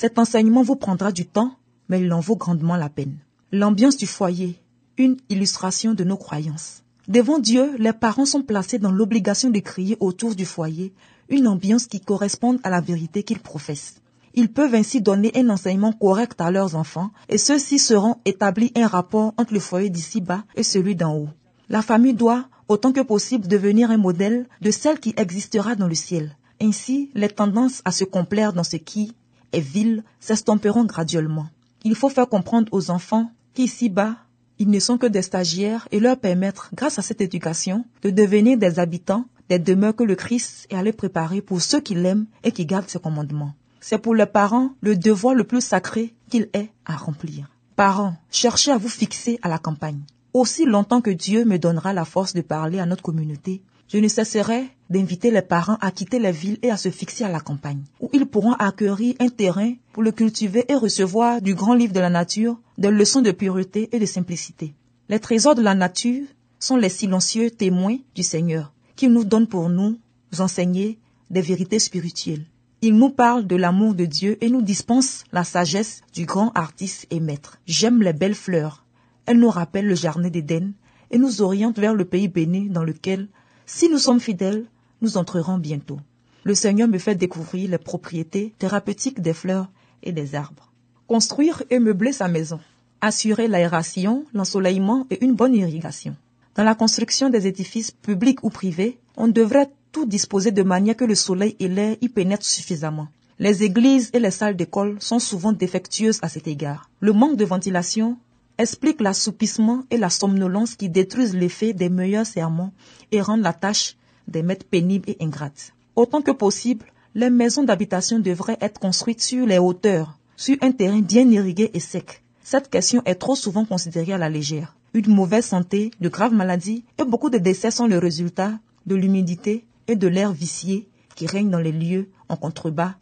Cet 0.00 0.18
enseignement 0.18 0.62
vous 0.62 0.76
prendra 0.76 1.12
du 1.12 1.26
temps, 1.26 1.56
mais 1.90 2.00
il 2.00 2.10
en 2.14 2.20
vaut 2.20 2.34
grandement 2.34 2.76
la 2.76 2.88
peine. 2.88 3.18
L'ambiance 3.52 3.98
du 3.98 4.06
foyer, 4.06 4.58
une 4.96 5.18
illustration 5.28 5.92
de 5.92 6.04
nos 6.04 6.16
croyances. 6.16 6.82
Devant 7.06 7.38
Dieu, 7.38 7.76
les 7.76 7.92
parents 7.92 8.24
sont 8.24 8.40
placés 8.40 8.78
dans 8.78 8.92
l'obligation 8.92 9.50
de 9.50 9.58
crier 9.58 9.98
autour 10.00 10.34
du 10.34 10.46
foyer 10.46 10.94
une 11.28 11.46
ambiance 11.46 11.84
qui 11.84 12.00
corresponde 12.00 12.60
à 12.62 12.70
la 12.70 12.80
vérité 12.80 13.24
qu'ils 13.24 13.40
professent. 13.40 13.96
Ils 14.32 14.50
peuvent 14.50 14.74
ainsi 14.74 15.02
donner 15.02 15.32
un 15.34 15.50
enseignement 15.50 15.92
correct 15.92 16.40
à 16.40 16.50
leurs 16.50 16.76
enfants 16.76 17.10
et 17.28 17.36
ceux-ci 17.36 17.78
seront 17.78 18.16
établis 18.24 18.72
un 18.76 18.86
rapport 18.86 19.34
entre 19.36 19.52
le 19.52 19.60
foyer 19.60 19.90
d'ici-bas 19.90 20.44
et 20.54 20.62
celui 20.62 20.96
d'en 20.96 21.14
haut. 21.14 21.28
La 21.68 21.82
famille 21.82 22.14
doit, 22.14 22.46
autant 22.68 22.92
que 22.92 23.02
possible, 23.02 23.48
devenir 23.48 23.90
un 23.90 23.98
modèle 23.98 24.48
de 24.62 24.70
celle 24.70 24.98
qui 24.98 25.12
existera 25.18 25.74
dans 25.74 25.88
le 25.88 25.94
ciel. 25.94 26.38
Ainsi, 26.58 27.10
les 27.14 27.28
tendances 27.28 27.82
à 27.84 27.92
se 27.92 28.04
complaire 28.04 28.54
dans 28.54 28.64
ce 28.64 28.76
qui 28.76 29.12
et 29.52 29.60
vile 29.60 30.04
s'estomperont 30.20 30.84
graduellement. 30.84 31.48
Il 31.84 31.94
faut 31.94 32.08
faire 32.08 32.28
comprendre 32.28 32.68
aux 32.72 32.90
enfants 32.90 33.30
qu'ici-bas, 33.54 34.16
ils 34.58 34.68
ne 34.68 34.78
sont 34.78 34.98
que 34.98 35.06
des 35.06 35.22
stagiaires 35.22 35.88
et 35.90 36.00
leur 36.00 36.18
permettre, 36.18 36.70
grâce 36.74 36.98
à 36.98 37.02
cette 37.02 37.20
éducation, 37.20 37.84
de 38.02 38.10
devenir 38.10 38.58
des 38.58 38.78
habitants 38.78 39.24
des 39.50 39.58
demeures 39.58 39.96
que 39.96 40.04
le 40.04 40.14
Christ 40.14 40.68
est 40.70 40.76
allé 40.76 40.92
préparer 40.92 41.40
pour 41.42 41.60
ceux 41.60 41.80
qui 41.80 41.96
l'aiment 41.96 42.26
et 42.44 42.52
qui 42.52 42.66
gardent 42.66 42.88
ses 42.88 43.00
commandements. 43.00 43.52
C'est 43.80 43.98
pour 43.98 44.14
les 44.14 44.26
parents 44.26 44.70
le 44.80 44.94
devoir 44.94 45.34
le 45.34 45.42
plus 45.42 45.60
sacré 45.60 46.14
qu'il 46.30 46.48
ait 46.52 46.70
à 46.86 46.94
remplir. 46.96 47.50
Parents, 47.74 48.14
cherchez 48.30 48.70
à 48.70 48.78
vous 48.78 48.88
fixer 48.88 49.40
à 49.42 49.48
la 49.48 49.58
campagne. 49.58 50.02
Aussi 50.34 50.66
longtemps 50.66 51.00
que 51.00 51.10
Dieu 51.10 51.44
me 51.44 51.58
donnera 51.58 51.92
la 51.92 52.04
force 52.04 52.32
de 52.32 52.42
parler 52.42 52.78
à 52.78 52.86
notre 52.86 53.02
communauté, 53.02 53.62
je 53.92 53.98
ne 53.98 54.06
cesserai 54.06 54.68
d'inviter 54.88 55.32
les 55.32 55.42
parents 55.42 55.76
à 55.80 55.90
quitter 55.90 56.20
la 56.20 56.30
ville 56.30 56.58
et 56.62 56.70
à 56.70 56.76
se 56.76 56.90
fixer 56.90 57.24
à 57.24 57.28
la 57.28 57.40
campagne, 57.40 57.82
où 58.00 58.08
ils 58.12 58.26
pourront 58.26 58.52
acquérir 58.52 59.16
un 59.18 59.28
terrain 59.28 59.74
pour 59.92 60.04
le 60.04 60.12
cultiver 60.12 60.64
et 60.68 60.76
recevoir 60.76 61.42
du 61.42 61.54
grand 61.54 61.74
livre 61.74 61.92
de 61.92 61.98
la 61.98 62.08
nature 62.10 62.60
des 62.78 62.90
leçons 62.90 63.20
de 63.20 63.32
pureté 63.32 63.88
et 63.90 63.98
de 63.98 64.06
simplicité. 64.06 64.74
Les 65.08 65.18
trésors 65.18 65.56
de 65.56 65.62
la 65.62 65.74
nature 65.74 66.24
sont 66.60 66.76
les 66.76 66.88
silencieux 66.88 67.50
témoins 67.50 67.98
du 68.14 68.22
Seigneur, 68.22 68.72
qui 68.94 69.08
nous 69.08 69.24
donne 69.24 69.48
pour 69.48 69.68
nous 69.68 69.98
enseigner 70.38 70.98
des 71.28 71.40
vérités 71.40 71.80
spirituelles. 71.80 72.44
Il 72.82 72.94
nous 72.96 73.10
parle 73.10 73.46
de 73.46 73.56
l'amour 73.56 73.94
de 73.94 74.04
Dieu 74.04 74.38
et 74.40 74.50
nous 74.50 74.62
dispense 74.62 75.24
la 75.32 75.42
sagesse 75.42 76.02
du 76.14 76.26
grand 76.26 76.52
artiste 76.54 77.08
et 77.10 77.18
maître. 77.18 77.58
J'aime 77.66 78.02
les 78.02 78.12
belles 78.12 78.36
fleurs. 78.36 78.84
Elles 79.26 79.38
nous 79.38 79.50
rappellent 79.50 79.88
le 79.88 79.96
jardin 79.96 80.30
d'Éden 80.30 80.72
et 81.10 81.18
nous 81.18 81.42
orientent 81.42 81.78
vers 81.78 81.94
le 81.94 82.04
pays 82.04 82.28
béni 82.28 82.68
dans 82.68 82.84
lequel 82.84 83.28
si 83.72 83.88
nous 83.88 83.98
sommes 83.98 84.20
fidèles, 84.20 84.64
nous 85.00 85.16
entrerons 85.16 85.56
bientôt. 85.56 86.00
Le 86.42 86.56
Seigneur 86.56 86.88
me 86.88 86.98
fait 86.98 87.14
découvrir 87.14 87.70
les 87.70 87.78
propriétés 87.78 88.52
thérapeutiques 88.58 89.20
des 89.20 89.32
fleurs 89.32 89.70
et 90.02 90.10
des 90.10 90.34
arbres. 90.34 90.72
Construire 91.06 91.62
et 91.70 91.78
meubler 91.78 92.12
sa 92.12 92.26
maison. 92.26 92.58
Assurer 93.00 93.46
l'aération, 93.46 94.24
l'ensoleillement 94.34 95.06
et 95.10 95.24
une 95.24 95.34
bonne 95.34 95.54
irrigation. 95.54 96.16
Dans 96.56 96.64
la 96.64 96.74
construction 96.74 97.30
des 97.30 97.46
édifices 97.46 97.92
publics 97.92 98.42
ou 98.42 98.50
privés, 98.50 98.98
on 99.16 99.28
devrait 99.28 99.70
tout 99.92 100.04
disposer 100.04 100.50
de 100.50 100.64
manière 100.64 100.96
que 100.96 101.04
le 101.04 101.14
soleil 101.14 101.54
et 101.60 101.68
l'air 101.68 101.96
y 102.00 102.08
pénètrent 102.08 102.44
suffisamment. 102.44 103.06
Les 103.38 103.62
églises 103.62 104.10
et 104.12 104.18
les 104.18 104.32
salles 104.32 104.56
d'école 104.56 104.96
sont 105.00 105.20
souvent 105.20 105.52
défectueuses 105.52 106.18
à 106.22 106.28
cet 106.28 106.48
égard. 106.48 106.90
Le 106.98 107.12
manque 107.12 107.36
de 107.36 107.44
ventilation 107.44 108.18
explique 108.60 109.00
l'assoupissement 109.00 109.84
et 109.90 109.96
la 109.96 110.10
somnolence 110.10 110.74
qui 110.74 110.90
détruisent 110.90 111.34
l'effet 111.34 111.72
des 111.72 111.88
meilleurs 111.88 112.26
sermons 112.26 112.72
et 113.10 113.22
rendent 113.22 113.40
la 113.40 113.54
tâche 113.54 113.96
des 114.28 114.42
maîtres 114.42 114.66
pénibles 114.66 115.08
et 115.08 115.16
ingrates. 115.20 115.72
Autant 115.96 116.20
que 116.20 116.30
possible, 116.30 116.84
les 117.14 117.30
maisons 117.30 117.64
d'habitation 117.64 118.18
devraient 118.18 118.58
être 118.60 118.78
construites 118.78 119.22
sur 119.22 119.46
les 119.46 119.58
hauteurs, 119.58 120.18
sur 120.36 120.56
un 120.60 120.72
terrain 120.72 121.00
bien 121.00 121.28
irrigué 121.30 121.70
et 121.72 121.80
sec. 121.80 122.22
Cette 122.42 122.68
question 122.68 123.02
est 123.06 123.14
trop 123.14 123.34
souvent 123.34 123.64
considérée 123.64 124.12
à 124.12 124.18
la 124.18 124.28
légère. 124.28 124.76
Une 124.92 125.14
mauvaise 125.14 125.46
santé, 125.46 125.90
de 126.00 126.08
graves 126.08 126.34
maladies 126.34 126.84
et 126.98 127.04
beaucoup 127.04 127.30
de 127.30 127.38
décès 127.38 127.70
sont 127.70 127.86
le 127.86 127.98
résultat 127.98 128.58
de 128.86 128.94
l'humidité 128.94 129.64
et 129.88 129.96
de 129.96 130.06
l'air 130.06 130.32
vicié 130.32 130.88
qui 131.16 131.26
règne 131.26 131.48
dans 131.48 131.58
les 131.60 131.72
lieux 131.72 132.10
en 132.28 132.36
contrebas 132.36 132.94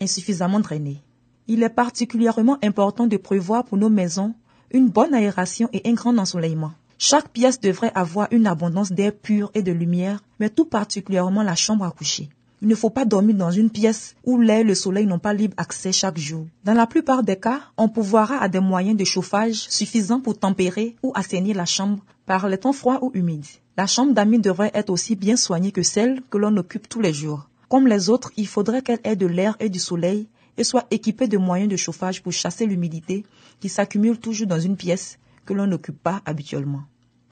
insuffisamment 0.00 0.60
drainés. 0.60 1.02
Il 1.48 1.62
est 1.62 1.70
particulièrement 1.70 2.58
important 2.62 3.06
de 3.06 3.16
prévoir 3.16 3.64
pour 3.64 3.78
nos 3.78 3.88
maisons 3.88 4.34
une 4.70 4.88
bonne 4.88 5.14
aération 5.14 5.68
et 5.72 5.82
un 5.84 5.94
grand 5.94 6.16
ensoleillement. 6.18 6.72
Chaque 6.98 7.28
pièce 7.28 7.60
devrait 7.60 7.92
avoir 7.94 8.28
une 8.30 8.46
abondance 8.46 8.92
d'air 8.92 9.12
pur 9.12 9.50
et 9.54 9.62
de 9.62 9.72
lumière, 9.72 10.22
mais 10.40 10.48
tout 10.48 10.64
particulièrement 10.64 11.42
la 11.42 11.54
chambre 11.54 11.84
à 11.84 11.90
coucher. 11.90 12.30
Il 12.62 12.68
ne 12.68 12.74
faut 12.74 12.88
pas 12.88 13.04
dormir 13.04 13.36
dans 13.36 13.50
une 13.50 13.68
pièce 13.68 14.16
où 14.24 14.40
l'air 14.40 14.60
et 14.60 14.64
le 14.64 14.74
soleil 14.74 15.06
n'ont 15.06 15.18
pas 15.18 15.34
libre 15.34 15.54
accès 15.58 15.92
chaque 15.92 16.16
jour. 16.16 16.46
Dans 16.64 16.72
la 16.72 16.86
plupart 16.86 17.22
des 17.22 17.36
cas, 17.36 17.60
on 17.76 17.90
pourvoira 17.90 18.38
à 18.38 18.48
des 18.48 18.60
moyens 18.60 18.96
de 18.96 19.04
chauffage 19.04 19.66
suffisants 19.68 20.20
pour 20.20 20.38
tempérer 20.38 20.96
ou 21.02 21.12
assainir 21.14 21.54
la 21.54 21.66
chambre 21.66 22.02
par 22.24 22.48
les 22.48 22.56
temps 22.56 22.72
froids 22.72 23.04
ou 23.04 23.10
humides. 23.12 23.44
La 23.76 23.86
chambre 23.86 24.14
d'amis 24.14 24.38
devrait 24.38 24.70
être 24.72 24.88
aussi 24.88 25.16
bien 25.16 25.36
soignée 25.36 25.70
que 25.70 25.82
celle 25.82 26.22
que 26.30 26.38
l'on 26.38 26.56
occupe 26.56 26.88
tous 26.88 27.02
les 27.02 27.12
jours. 27.12 27.46
Comme 27.68 27.88
les 27.88 28.08
autres, 28.08 28.32
il 28.38 28.46
faudrait 28.46 28.80
qu'elle 28.80 29.00
ait 29.04 29.16
de 29.16 29.26
l'air 29.26 29.54
et 29.60 29.68
du 29.68 29.78
soleil 29.78 30.26
et 30.58 30.64
soit 30.64 30.86
équipée 30.90 31.28
de 31.28 31.38
moyens 31.38 31.70
de 31.70 31.76
chauffage 31.76 32.22
pour 32.22 32.32
chasser 32.32 32.66
l'humidité 32.66 33.24
qui 33.60 33.68
s'accumule 33.68 34.18
toujours 34.18 34.46
dans 34.46 34.60
une 34.60 34.76
pièce 34.76 35.18
que 35.44 35.54
l'on 35.54 35.66
n'occupe 35.66 36.02
pas 36.02 36.22
habituellement. 36.24 36.82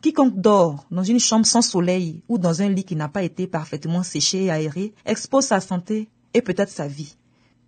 Quiconque 0.02 0.40
dort 0.40 0.87
dans 0.90 1.02
une 1.02 1.19
chambre 1.19 1.47
sans 1.47 1.62
soleil 1.62 2.23
ou 2.28 2.37
dans 2.37 2.61
un 2.61 2.69
lit 2.69 2.85
qui 2.85 2.97
n'a 2.97 3.09
pas 3.09 3.23
été 3.23 3.47
parfaitement 3.47 4.02
séché 4.02 4.45
et 4.45 4.50
aéré 4.50 4.93
expose 5.07 5.47
sa 5.47 5.61
santé 5.61 6.09
et 6.35 6.43
peut-être 6.43 6.71
sa 6.71 6.87
vie. 6.87 7.16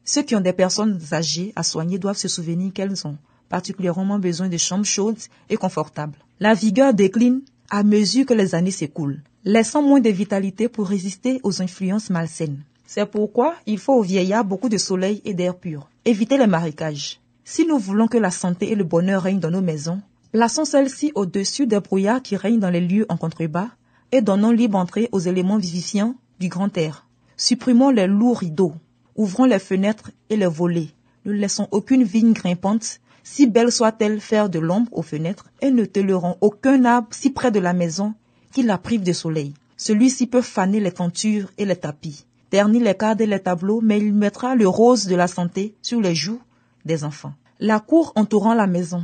Ceux 0.05 0.23
qui 0.23 0.37
ont 0.37 0.41
des 0.41 0.53
personnes 0.53 1.01
âgées 1.13 1.53
à 1.57 1.63
soigner 1.63 1.99
doivent 1.99 2.19
se 2.19 2.29
souvenir 2.29 2.73
qu'elles 2.73 3.07
ont 3.07 3.17
particulièrement 3.49 4.19
besoin 4.19 4.49
de 4.49 4.57
chambres 4.57 4.85
chaudes 4.85 5.19
et 5.49 5.57
confortables. 5.57 6.19
La 6.41 6.55
vigueur 6.55 6.93
décline 6.93 7.41
à 7.71 7.83
mesure 7.83 8.27
que 8.27 8.35
les 8.35 8.55
années 8.55 8.71
s'écoulent, 8.71 9.23
laissant 9.45 9.83
moins 9.83 10.01
de 10.01 10.11
vitalité 10.11 10.69
pour 10.69 10.89
résister 10.89 11.41
aux 11.43 11.63
influences 11.63 12.11
malsaines. 12.11 12.63
C'est 12.89 13.11
pourquoi 13.11 13.55
il 13.67 13.79
faut 13.79 13.95
aux 13.95 14.03
vieillards 14.03 14.45
beaucoup 14.45 14.69
de 14.69 14.79
soleil 14.79 15.21
et 15.25 15.35
d'air 15.35 15.57
pur. 15.57 15.89
Évitez 16.05 16.39
les 16.39 16.47
marécages. 16.47 17.21
Si 17.45 17.67
nous 17.67 17.79
voulons 17.79 18.07
que 18.07 18.17
la 18.17 18.31
santé 18.31 18.71
et 18.71 18.77
le 18.77 18.85
bonheur 18.85 19.23
règnent 19.23 19.41
dans 19.41 19.51
nos 19.51 19.61
maisons, 19.61 20.01
plaçons 20.31 20.65
celles-ci 20.65 21.11
au-dessus 21.17 21.67
des 21.67 21.81
brouillards 21.81 22.23
qui 22.23 22.37
règnent 22.37 22.61
dans 22.61 22.71
les 22.71 22.81
lieux 22.81 23.07
en 23.09 23.17
contrebas 23.17 23.71
et 24.13 24.21
donnons 24.21 24.53
libre 24.53 24.79
entrée 24.79 25.09
aux 25.11 25.19
éléments 25.19 25.59
vivifiants 25.59 26.15
du 26.39 26.49
grand 26.49 26.77
air. 26.77 27.07
Supprimons 27.37 27.91
les 27.91 28.07
lourds 28.07 28.39
rideaux, 28.39 28.75
ouvrons 29.17 29.47
les 29.47 29.59
fenêtres 29.59 30.13
et 30.31 30.37
les 30.37 30.47
volets. 30.47 30.91
Ne 31.25 31.33
laissons 31.33 31.67
aucune 31.73 32.05
vigne 32.05 32.35
grimpante, 32.35 33.01
si 33.25 33.49
belle 33.49 33.73
soit-elle, 33.73 34.21
faire 34.21 34.49
de 34.49 34.61
l'ombre 34.61 34.97
aux 34.97 35.03
fenêtres 35.03 35.47
et 35.61 35.73
ne 35.73 35.85
tolérons 35.85 36.37
aucun 36.41 36.85
arbre 36.85 37.09
si 37.11 37.31
près 37.31 37.51
de 37.51 37.59
la 37.59 37.73
maison 37.73 38.15
qui 38.53 38.63
la 38.63 38.79
prive 38.79 39.03
de 39.03 39.13
soleil. 39.13 39.55
Celui-ci 39.77 40.29
peut 40.29 40.41
faner 40.41 40.79
les 40.79 40.93
tentures 40.93 41.51
et 41.59 41.65
les 41.65 41.77
tapis 41.77 42.26
ternit 42.51 42.81
les 42.81 42.95
cadres 42.95 43.23
et 43.23 43.27
les 43.27 43.41
tableaux, 43.41 43.81
mais 43.83 43.99
il 43.99 44.13
mettra 44.13 44.55
le 44.55 44.69
rose 44.69 45.07
de 45.07 45.17
la 45.17 45.27
santé 45.27 45.75
sur 45.83 46.01
les 46.01 46.15
joues 46.15 46.41
des 46.85 47.05
enfants. 47.05 47.35
La 47.61 47.81
cour 47.81 48.13
entourant 48.17 48.55
la 48.55 48.67
maison. 48.67 49.03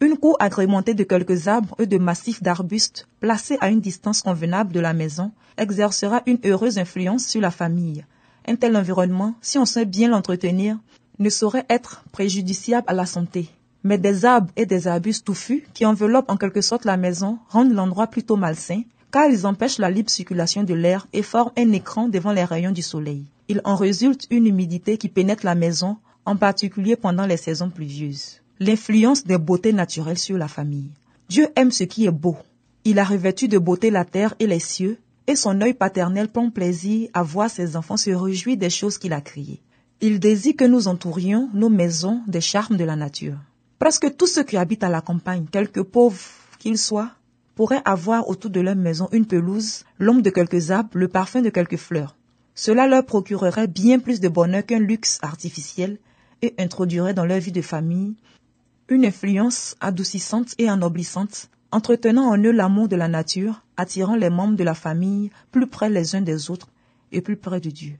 Une 0.00 0.16
cour 0.16 0.36
agrémentée 0.40 0.94
de 0.94 1.04
quelques 1.04 1.46
arbres 1.48 1.76
et 1.78 1.86
de 1.86 1.98
massifs 1.98 2.42
d'arbustes 2.42 3.06
placés 3.20 3.58
à 3.60 3.68
une 3.68 3.80
distance 3.80 4.22
convenable 4.22 4.72
de 4.72 4.80
la 4.80 4.94
maison 4.94 5.30
exercera 5.58 6.22
une 6.26 6.38
heureuse 6.44 6.78
influence 6.78 7.26
sur 7.26 7.40
la 7.40 7.50
famille. 7.50 8.04
Un 8.48 8.56
tel 8.56 8.76
environnement, 8.76 9.34
si 9.42 9.58
on 9.58 9.66
sait 9.66 9.84
bien 9.84 10.08
l'entretenir, 10.08 10.78
ne 11.18 11.28
saurait 11.28 11.66
être 11.68 12.02
préjudiciable 12.12 12.86
à 12.88 12.94
la 12.94 13.04
santé. 13.04 13.50
Mais 13.84 13.98
des 13.98 14.24
arbres 14.24 14.50
et 14.56 14.66
des 14.66 14.88
arbustes 14.88 15.26
touffus 15.26 15.64
qui 15.74 15.84
enveloppent 15.84 16.30
en 16.30 16.38
quelque 16.38 16.62
sorte 16.62 16.86
la 16.86 16.96
maison 16.96 17.38
rendent 17.50 17.74
l'endroit 17.74 18.06
plutôt 18.06 18.36
malsain 18.36 18.82
car 19.10 19.28
ils 19.28 19.46
empêchent 19.46 19.78
la 19.78 19.90
libre 19.90 20.10
circulation 20.10 20.62
de 20.62 20.74
l'air 20.74 21.06
et 21.12 21.22
forment 21.22 21.52
un 21.56 21.72
écran 21.72 22.08
devant 22.08 22.32
les 22.32 22.44
rayons 22.44 22.70
du 22.70 22.82
soleil. 22.82 23.24
Il 23.48 23.60
en 23.64 23.74
résulte 23.74 24.26
une 24.30 24.46
humidité 24.46 24.96
qui 24.96 25.08
pénètre 25.08 25.44
la 25.44 25.54
maison, 25.54 25.96
en 26.24 26.36
particulier 26.36 26.96
pendant 26.96 27.26
les 27.26 27.36
saisons 27.36 27.70
pluvieuses. 27.70 28.40
L'influence 28.60 29.24
des 29.24 29.38
beautés 29.38 29.72
naturelles 29.72 30.18
sur 30.18 30.38
la 30.38 30.48
famille. 30.48 30.90
Dieu 31.28 31.48
aime 31.56 31.72
ce 31.72 31.84
qui 31.84 32.06
est 32.06 32.10
beau. 32.10 32.36
Il 32.84 32.98
a 32.98 33.04
revêtu 33.04 33.48
de 33.48 33.58
beauté 33.58 33.90
la 33.90 34.04
terre 34.04 34.34
et 34.38 34.46
les 34.46 34.60
cieux, 34.60 34.98
et 35.26 35.36
son 35.36 35.60
œil 35.60 35.74
paternel 35.74 36.28
prend 36.28 36.50
plaisir 36.50 37.08
à 37.14 37.22
voir 37.22 37.50
ses 37.50 37.76
enfants 37.76 37.96
se 37.96 38.10
réjouir 38.10 38.56
des 38.56 38.70
choses 38.70 38.98
qu'il 38.98 39.12
a 39.12 39.20
créées. 39.20 39.60
Il 40.00 40.18
désire 40.18 40.56
que 40.56 40.64
nous 40.64 40.88
entourions 40.88 41.50
nos 41.52 41.68
maisons 41.68 42.22
des 42.26 42.40
charmes 42.40 42.76
de 42.76 42.84
la 42.84 42.96
nature. 42.96 43.36
Presque 43.78 44.16
tous 44.16 44.26
ceux 44.26 44.44
qui 44.44 44.56
habitent 44.56 44.84
à 44.84 44.88
la 44.88 45.00
campagne, 45.00 45.46
quelque 45.50 45.80
pauvres 45.80 46.20
qu'ils 46.58 46.78
soient, 46.78 47.10
pourraient 47.60 47.82
avoir 47.84 48.26
autour 48.26 48.50
de 48.50 48.60
leur 48.60 48.74
maison 48.74 49.10
une 49.12 49.26
pelouse, 49.26 49.84
l'ombre 49.98 50.22
de 50.22 50.30
quelques 50.30 50.70
arbres, 50.70 50.88
le 50.94 51.08
parfum 51.08 51.42
de 51.42 51.50
quelques 51.50 51.76
fleurs. 51.76 52.16
Cela 52.54 52.86
leur 52.86 53.04
procurerait 53.04 53.66
bien 53.66 53.98
plus 53.98 54.18
de 54.18 54.30
bonheur 54.30 54.64
qu'un 54.64 54.78
luxe 54.78 55.18
artificiel 55.20 55.98
et 56.40 56.54
introduirait 56.58 57.12
dans 57.12 57.26
leur 57.26 57.38
vie 57.38 57.52
de 57.52 57.60
famille 57.60 58.16
une 58.88 59.04
influence 59.04 59.76
adoucissante 59.78 60.54
et 60.56 60.70
ennoblissante, 60.70 61.50
entretenant 61.70 62.30
en 62.30 62.38
eux 62.38 62.50
l'amour 62.50 62.88
de 62.88 62.96
la 62.96 63.08
nature, 63.08 63.62
attirant 63.76 64.16
les 64.16 64.30
membres 64.30 64.56
de 64.56 64.64
la 64.64 64.72
famille 64.72 65.28
plus 65.50 65.66
près 65.66 65.90
les 65.90 66.16
uns 66.16 66.22
des 66.22 66.50
autres 66.50 66.70
et 67.12 67.20
plus 67.20 67.36
près 67.36 67.60
de 67.60 67.68
Dieu. 67.68 67.98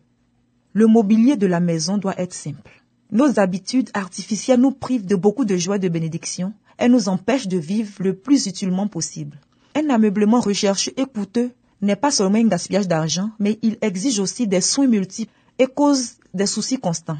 Le 0.73 0.87
mobilier 0.87 1.37
de 1.37 1.47
la 1.47 1.61
maison 1.61 1.99
doit 1.99 2.19
être 2.19 2.33
simple. 2.33 2.83
Nos 3.12 3.38
habitudes 3.38 3.90
artificielles 3.93 4.61
nous 4.61 4.73
privent 4.73 5.05
de 5.05 5.17
beaucoup 5.17 5.45
de 5.45 5.59
joie 5.59 5.76
et 5.76 5.81
de 5.81 5.90
bénédiction, 5.90 6.55
elle 6.79 6.93
nous 6.93 7.11
empêche 7.11 7.47
de 7.47 7.59
vivre 7.59 7.93
le 7.99 8.14
plus 8.14 8.47
utilement 8.47 8.88
possible. 8.88 9.38
Un 9.75 9.89
ameublement 9.89 10.41
recherché 10.41 10.93
et 10.97 11.07
coûteux 11.07 11.53
n'est 11.81 11.97
pas 11.97 12.11
seulement 12.11 12.39
un 12.39 12.49
gaspillage 12.49 12.89
d'argent, 12.89 13.31
mais 13.39 13.59
il 13.62 13.79
exige 13.81 14.19
aussi 14.19 14.47
des 14.47 14.61
soins 14.61 14.89
multiples 14.89 15.33
et 15.59 15.67
cause 15.67 16.17
des 16.35 16.47
soucis 16.47 16.79
constants. 16.79 17.19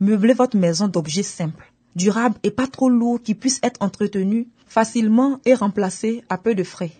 Meublez 0.00 0.32
votre 0.32 0.56
maison 0.56 0.88
d'objets 0.88 1.22
simples, 1.22 1.70
durables 1.94 2.38
et 2.42 2.50
pas 2.50 2.66
trop 2.66 2.88
lourds 2.88 3.20
qui 3.22 3.34
puissent 3.34 3.60
être 3.62 3.82
entretenus 3.82 4.46
facilement 4.66 5.40
et 5.44 5.54
remplacés 5.54 6.24
à 6.30 6.38
peu 6.38 6.54
de 6.54 6.62
frais. 6.62 6.92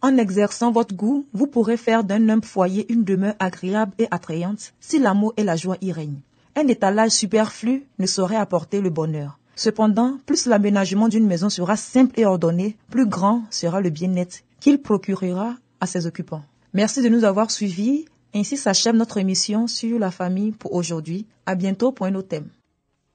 En 0.00 0.16
exerçant 0.16 0.72
votre 0.72 0.94
goût, 0.94 1.26
vous 1.34 1.46
pourrez 1.46 1.76
faire 1.76 2.04
d'un 2.04 2.28
humble 2.28 2.44
foyer 2.44 2.90
une 2.90 3.04
demeure 3.04 3.34
agréable 3.38 3.92
et 3.98 4.08
attrayante 4.10 4.72
si 4.80 4.98
l'amour 4.98 5.34
et 5.36 5.44
la 5.44 5.56
joie 5.56 5.76
y 5.82 5.92
règnent. 5.92 6.20
Un 6.54 6.68
étalage 6.68 7.10
superflu 7.10 7.84
ne 7.98 8.06
saurait 8.06 8.36
apporter 8.36 8.80
le 8.80 8.88
bonheur. 8.88 9.38
Cependant, 9.54 10.18
plus 10.26 10.46
l'aménagement 10.46 11.08
d'une 11.08 11.26
maison 11.26 11.48
sera 11.48 11.76
simple 11.76 12.18
et 12.18 12.26
ordonné, 12.26 12.76
plus 12.90 13.06
grand 13.06 13.42
sera 13.50 13.80
le 13.80 13.90
bien-être 13.90 14.38
qu'il 14.66 14.82
procurera 14.82 15.54
à 15.80 15.86
ses 15.86 16.08
occupants. 16.08 16.42
Merci 16.72 17.00
de 17.00 17.08
nous 17.08 17.22
avoir 17.22 17.52
suivis. 17.52 18.06
Ainsi 18.34 18.56
s'achève 18.56 18.96
notre 18.96 19.16
émission 19.16 19.68
sur 19.68 19.96
la 20.00 20.10
famille 20.10 20.50
pour 20.50 20.74
aujourd'hui. 20.74 21.28
À 21.46 21.54
bientôt 21.54 21.92
pour 21.92 22.06
un 22.06 22.16
autre 22.16 22.26
thème. 22.26 22.48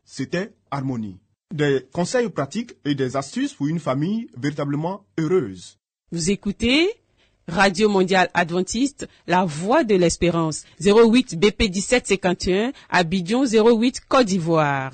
C'était 0.05 0.53
Harmonie. 0.71 1.19
Des 1.53 1.85
conseils 1.91 2.29
pratiques 2.29 2.75
et 2.85 2.95
des 2.95 3.17
astuces 3.17 3.53
pour 3.53 3.67
une 3.67 3.81
famille 3.81 4.29
véritablement 4.37 5.03
heureuse. 5.19 5.77
Vous 6.13 6.31
écoutez 6.31 6.89
Radio 7.49 7.89
Mondiale 7.89 8.29
Adventiste, 8.33 9.09
La 9.27 9.43
Voix 9.43 9.83
de 9.83 9.95
l'Espérance, 9.95 10.63
08 10.79 11.37
BP 11.37 11.63
1751, 11.63 12.71
Abidjan 12.89 13.43
08 13.43 13.99
Côte 14.07 14.27
d'Ivoire. 14.27 14.93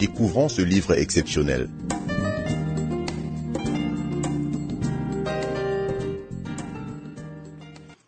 découvrons 0.00 0.48
ce 0.48 0.62
livre 0.62 0.94
exceptionnel. 0.94 1.68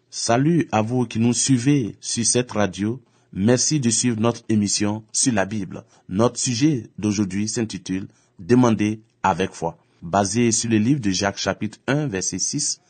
Salut 0.08 0.68
à 0.72 0.80
vous 0.80 1.04
qui 1.04 1.20
nous 1.20 1.34
suivez 1.34 1.96
sur 2.00 2.24
cette 2.24 2.52
radio. 2.52 3.02
Merci 3.34 3.78
de 3.78 3.90
suivre 3.90 4.18
notre 4.18 4.42
émission 4.48 5.04
sur 5.12 5.34
la 5.34 5.44
Bible. 5.44 5.84
Notre 6.08 6.40
sujet 6.40 6.88
d'aujourd'hui 6.98 7.46
s'intitule 7.46 8.08
Demandez 8.38 9.02
avec 9.22 9.52
foi, 9.52 9.76
basé 10.00 10.50
sur 10.50 10.70
le 10.70 10.78
livre 10.78 11.00
de 11.00 11.10
Jacques 11.10 11.38
chapitre 11.38 11.78
1 11.86 12.06
verset 12.06 12.38
6 12.38 12.80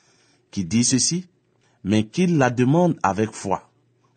qui 0.52 0.64
dit 0.64 0.84
ceci, 0.84 1.26
mais 1.82 2.04
qu'il 2.04 2.38
la 2.38 2.50
demande 2.50 2.96
avec 3.02 3.32
foi, 3.32 3.68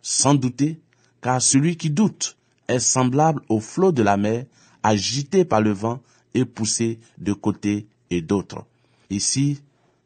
sans 0.03 0.35
douter, 0.35 0.79
car 1.21 1.41
celui 1.41 1.75
qui 1.75 1.89
doute 1.89 2.37
est 2.67 2.79
semblable 2.79 3.41
au 3.49 3.59
flot 3.59 3.91
de 3.91 4.03
la 4.03 4.17
mer, 4.17 4.45
agité 4.85 5.45
par 5.45 5.61
le 5.61 5.71
vent 5.71 5.99
et 6.35 6.45
poussé 6.45 6.99
de 7.17 7.33
côté 7.33 7.87
et 8.11 8.21
d'autre. 8.21 8.65
Ici, 9.09 9.61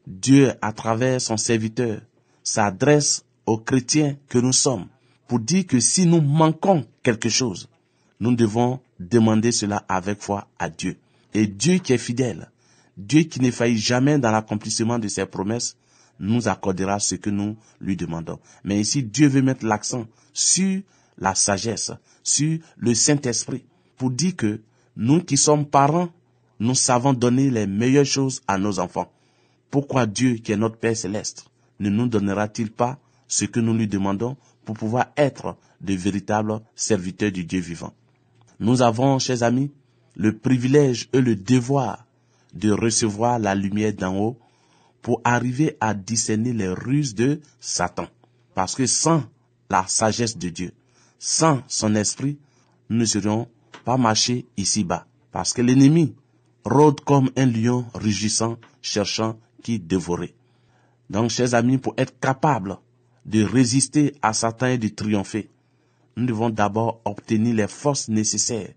Dieu, 0.07 0.53
à 0.61 0.71
travers 0.71 1.19
son 1.19 1.35
serviteur, 1.35 1.99
s'adresse 2.43 3.25
aux 3.45 3.57
chrétiens 3.57 4.15
que 4.29 4.37
nous 4.37 4.53
sommes 4.53 4.87
pour 5.27 5.39
dire 5.39 5.67
que 5.67 5.81
si 5.81 6.05
nous 6.05 6.21
manquons 6.21 6.85
quelque 7.03 7.27
chose, 7.29 7.67
nous 8.21 8.33
devons 8.35 8.79
demander 8.99 9.51
cela 9.51 9.83
avec 9.89 10.21
foi 10.21 10.47
à 10.57 10.69
Dieu. 10.69 10.97
Et 11.33 11.45
Dieu 11.45 11.79
qui 11.79 11.93
est 11.93 11.97
fidèle, 11.97 12.49
Dieu 12.97 13.23
qui 13.23 13.41
ne 13.41 13.51
faillit 13.51 13.77
jamais 13.77 14.17
dans 14.17 14.31
l'accomplissement 14.31 14.97
de 14.97 15.09
ses 15.09 15.25
promesses, 15.25 15.75
nous 16.19 16.47
accordera 16.47 16.99
ce 16.99 17.15
que 17.15 17.29
nous 17.29 17.57
lui 17.81 17.97
demandons. 17.97 18.39
Mais 18.63 18.79
ici, 18.79 19.03
Dieu 19.03 19.27
veut 19.27 19.41
mettre 19.41 19.65
l'accent 19.65 20.07
sur 20.33 20.81
la 21.17 21.35
sagesse, 21.35 21.91
sur 22.23 22.59
le 22.77 22.93
Saint-Esprit, 22.93 23.65
pour 23.97 24.09
dire 24.09 24.35
que 24.35 24.61
nous 24.95 25.21
qui 25.21 25.37
sommes 25.37 25.65
parents, 25.65 26.09
nous 26.59 26.75
savons 26.75 27.13
donner 27.13 27.49
les 27.49 27.67
meilleures 27.67 28.05
choses 28.05 28.41
à 28.47 28.57
nos 28.57 28.79
enfants. 28.79 29.11
Pourquoi 29.71 30.05
Dieu, 30.05 30.35
qui 30.35 30.51
est 30.51 30.57
notre 30.57 30.77
Père 30.77 30.97
céleste, 30.97 31.45
ne 31.79 31.89
nous 31.89 32.07
donnera-t-il 32.07 32.71
pas 32.71 32.99
ce 33.27 33.45
que 33.45 33.59
nous 33.59 33.73
lui 33.73 33.87
demandons 33.87 34.35
pour 34.65 34.75
pouvoir 34.75 35.07
être 35.15 35.55
de 35.81 35.93
véritables 35.93 36.59
serviteurs 36.75 37.31
du 37.31 37.45
Dieu 37.45 37.59
vivant? 37.59 37.93
Nous 38.59 38.81
avons, 38.81 39.19
chers 39.19 39.43
amis, 39.43 39.71
le 40.15 40.37
privilège 40.37 41.07
et 41.13 41.21
le 41.21 41.35
devoir 41.35 42.05
de 42.53 42.71
recevoir 42.71 43.39
la 43.39 43.55
lumière 43.55 43.93
d'en 43.93 44.17
haut 44.17 44.37
pour 45.01 45.21
arriver 45.23 45.77
à 45.79 45.93
discerner 45.93 46.51
les 46.51 46.67
ruses 46.67 47.15
de 47.15 47.39
Satan. 47.59 48.07
Parce 48.53 48.75
que 48.75 48.85
sans 48.85 49.23
la 49.69 49.87
sagesse 49.87 50.37
de 50.37 50.49
Dieu, 50.49 50.73
sans 51.19 51.61
son 51.67 51.95
esprit, 51.95 52.37
nous 52.89 53.05
serions 53.05 53.47
pas 53.85 53.97
marcher 53.97 54.45
ici-bas. 54.57 55.05
Parce 55.31 55.53
que 55.53 55.61
l'ennemi 55.61 56.15
rôde 56.65 57.01
comme 57.01 57.31
un 57.35 57.45
lion 57.45 57.85
rugissant, 57.93 58.57
cherchant 58.81 59.37
qui 59.63 59.79
dévorer. 59.79 60.33
Donc, 61.09 61.29
chers 61.29 61.53
amis, 61.53 61.77
pour 61.77 61.93
être 61.97 62.19
capable 62.19 62.77
de 63.25 63.43
résister 63.43 64.15
à 64.21 64.33
Satan 64.33 64.67
et 64.67 64.77
de 64.77 64.87
triompher, 64.87 65.49
nous 66.15 66.25
devons 66.25 66.49
d'abord 66.49 67.01
obtenir 67.05 67.55
les 67.55 67.67
forces 67.67 68.09
nécessaires 68.09 68.73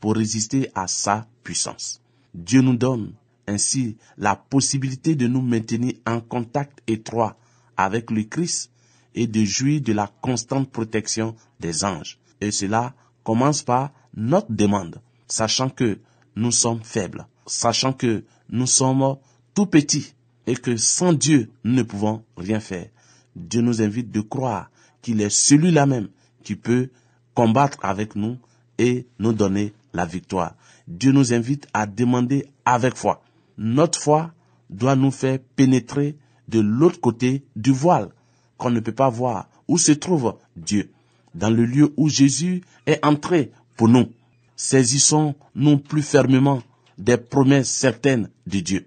pour 0.00 0.14
résister 0.14 0.70
à 0.74 0.86
sa 0.86 1.26
puissance. 1.42 2.00
Dieu 2.34 2.60
nous 2.60 2.76
donne 2.76 3.12
ainsi 3.46 3.96
la 4.16 4.36
possibilité 4.36 5.14
de 5.14 5.26
nous 5.26 5.40
maintenir 5.42 5.94
en 6.06 6.20
contact 6.20 6.80
étroit 6.86 7.36
avec 7.76 8.10
le 8.10 8.24
Christ 8.24 8.70
et 9.14 9.26
de 9.26 9.44
jouir 9.44 9.80
de 9.80 9.92
la 9.92 10.10
constante 10.20 10.70
protection 10.70 11.34
des 11.60 11.84
anges. 11.84 12.18
Et 12.40 12.50
cela 12.50 12.94
commence 13.24 13.62
par 13.62 13.90
notre 14.14 14.52
demande, 14.52 15.00
sachant 15.26 15.68
que 15.68 15.98
nous 16.36 16.52
sommes 16.52 16.82
faibles, 16.82 17.26
sachant 17.46 17.92
que 17.92 18.24
nous 18.50 18.66
sommes 18.66 19.16
tout 19.54 19.66
petits 19.66 20.14
et 20.46 20.54
que 20.54 20.76
sans 20.76 21.12
Dieu, 21.12 21.50
nous 21.64 21.74
ne 21.74 21.82
pouvons 21.82 22.22
rien 22.36 22.60
faire. 22.60 22.88
Dieu 23.36 23.60
nous 23.60 23.82
invite 23.82 24.10
de 24.10 24.20
croire 24.20 24.70
qu'il 25.02 25.20
est 25.20 25.30
celui-là 25.30 25.86
même 25.86 26.08
qui 26.42 26.56
peut 26.56 26.90
combattre 27.34 27.78
avec 27.82 28.16
nous 28.16 28.38
et 28.78 29.06
nous 29.18 29.32
donner 29.32 29.72
la 29.92 30.06
victoire. 30.06 30.54
Dieu 30.86 31.12
nous 31.12 31.32
invite 31.34 31.68
à 31.74 31.86
demander 31.86 32.46
avec 32.64 32.96
foi. 32.96 33.22
Notre 33.58 34.00
foi 34.00 34.32
doit 34.70 34.96
nous 34.96 35.10
faire 35.10 35.38
pénétrer 35.56 36.16
de 36.48 36.60
l'autre 36.60 37.00
côté 37.00 37.44
du 37.56 37.72
voile 37.72 38.10
qu'on 38.56 38.70
ne 38.70 38.80
peut 38.80 38.92
pas 38.92 39.10
voir 39.10 39.48
où 39.68 39.78
se 39.78 39.92
trouve 39.92 40.36
Dieu, 40.56 40.90
dans 41.34 41.50
le 41.50 41.64
lieu 41.64 41.92
où 41.96 42.08
Jésus 42.08 42.62
est 42.86 43.04
entré 43.04 43.52
pour 43.78 43.88
nous. 43.88 44.12
Saisissons-nous 44.56 45.78
plus 45.78 46.02
fermement 46.02 46.62
des 46.98 47.16
promesses 47.16 47.70
certaines 47.70 48.28
de 48.46 48.58
Dieu. 48.58 48.86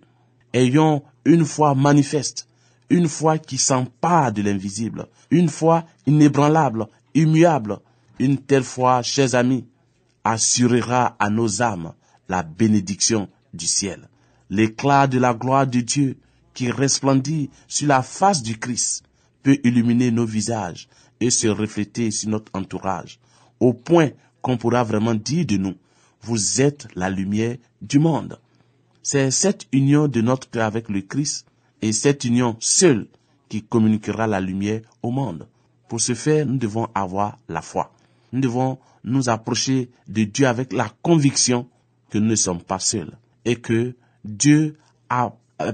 Ayons 0.54 1.02
une 1.26 1.46
foi 1.46 1.74
manifeste, 1.74 2.48
une 2.90 3.08
foi 3.08 3.40
qui 3.40 3.58
s'empare 3.58 4.34
de 4.34 4.42
l'invisible, 4.42 5.08
une 5.32 5.48
foi 5.48 5.86
inébranlable, 6.06 6.88
immuable, 7.16 7.80
une 8.20 8.38
telle 8.38 8.64
foi, 8.64 9.02
chers 9.02 9.34
amis, 9.34 9.66
assurera 10.26 11.16
à 11.20 11.30
nos 11.30 11.62
âmes 11.62 11.94
la 12.28 12.44
bénédiction 12.44 13.30
du 13.54 13.66
ciel. 13.66 14.10
L'éclat 14.50 15.08
de 15.08 15.20
la 15.20 15.34
gloire 15.34 15.68
de 15.68 15.80
Dieu 15.80 16.18
qui 16.54 16.70
resplendit 16.70 17.50
sur 17.70 17.88
la 17.88 18.04
face 18.04 18.44
du 18.44 18.60
Christ 18.60 19.04
peut 19.42 19.58
illuminer 19.64 20.12
nos 20.12 20.26
visages 20.26 20.90
et 21.22 21.30
se 21.30 21.48
refléter 21.48 22.12
sur 22.12 22.30
notre 22.30 22.52
entourage, 22.54 23.20
au 23.62 23.74
point 23.74 24.10
qu'on 24.42 24.58
pourra 24.58 24.84
vraiment 24.84 25.14
dire 25.14 25.46
de 25.46 25.58
nous, 25.58 25.76
vous 26.22 26.62
êtes 26.62 26.88
la 26.96 27.10
lumière 27.10 27.58
du 27.82 28.00
monde. 28.00 28.40
C'est 29.04 29.32
cette 29.32 29.68
union 29.72 30.08
de 30.08 30.22
notre 30.22 30.50
cœur 30.50 30.66
avec 30.66 30.90
le 30.90 31.02
Christ 31.02 31.46
et 31.82 31.92
cette 31.92 32.24
union 32.24 32.56
seule 32.60 33.08
qui 33.50 33.64
communiquera 33.64 34.28
la 34.28 34.40
lumière 34.40 34.82
au 35.02 35.12
monde. 35.12 35.48
Pour 35.88 36.00
ce 36.00 36.14
faire, 36.14 36.46
nous 36.46 36.58
devons 36.58 36.88
avoir 36.94 37.38
la 37.50 37.62
foi. 37.62 37.92
Nous 38.32 38.42
devons 38.42 38.78
nous 39.04 39.30
approcher 39.30 39.90
de 40.08 40.24
Dieu 40.24 40.48
avec 40.48 40.72
la 40.74 40.90
conviction 41.02 41.68
que 42.10 42.18
nous 42.18 42.28
ne 42.28 42.36
sommes 42.36 42.62
pas 42.62 42.80
seuls 42.80 43.18
et 43.46 43.56
que 43.56 43.96
Dieu 44.24 44.78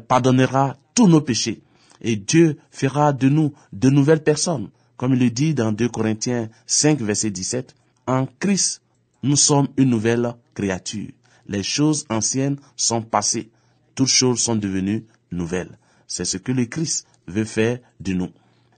pardonnera 0.08 0.78
tous 0.96 1.08
nos 1.08 1.22
péchés 1.22 1.62
et 2.02 2.16
Dieu 2.16 2.58
fera 2.72 3.14
de 3.14 3.30
nous 3.30 3.54
de 3.74 3.90
nouvelles 3.90 4.24
personnes. 4.24 4.70
Comme 4.96 5.14
il 5.14 5.20
le 5.20 5.30
dit 5.30 5.54
dans 5.54 5.72
2 5.72 5.90
Corinthiens 5.90 6.50
5, 6.66 7.00
verset 7.02 7.30
17, 7.30 7.76
en 8.08 8.26
Christ, 8.40 8.82
nous 9.22 9.36
sommes 9.36 9.68
une 9.78 9.90
nouvelle 9.90 10.34
créature. 10.54 11.12
Les 11.48 11.64
choses 11.64 12.06
anciennes 12.10 12.58
sont 12.76 13.02
passées. 13.02 13.50
Toutes 13.96 14.08
choses 14.08 14.40
sont 14.40 14.56
devenues 14.56 15.06
nouvelles. 15.32 15.78
C'est 16.08 16.26
ce 16.26 16.38
que 16.38 16.52
le 16.52 16.66
Christ 16.66 17.06
veut 17.28 17.46
faire 17.46 17.80
de 18.00 18.14
nous. 18.14 18.30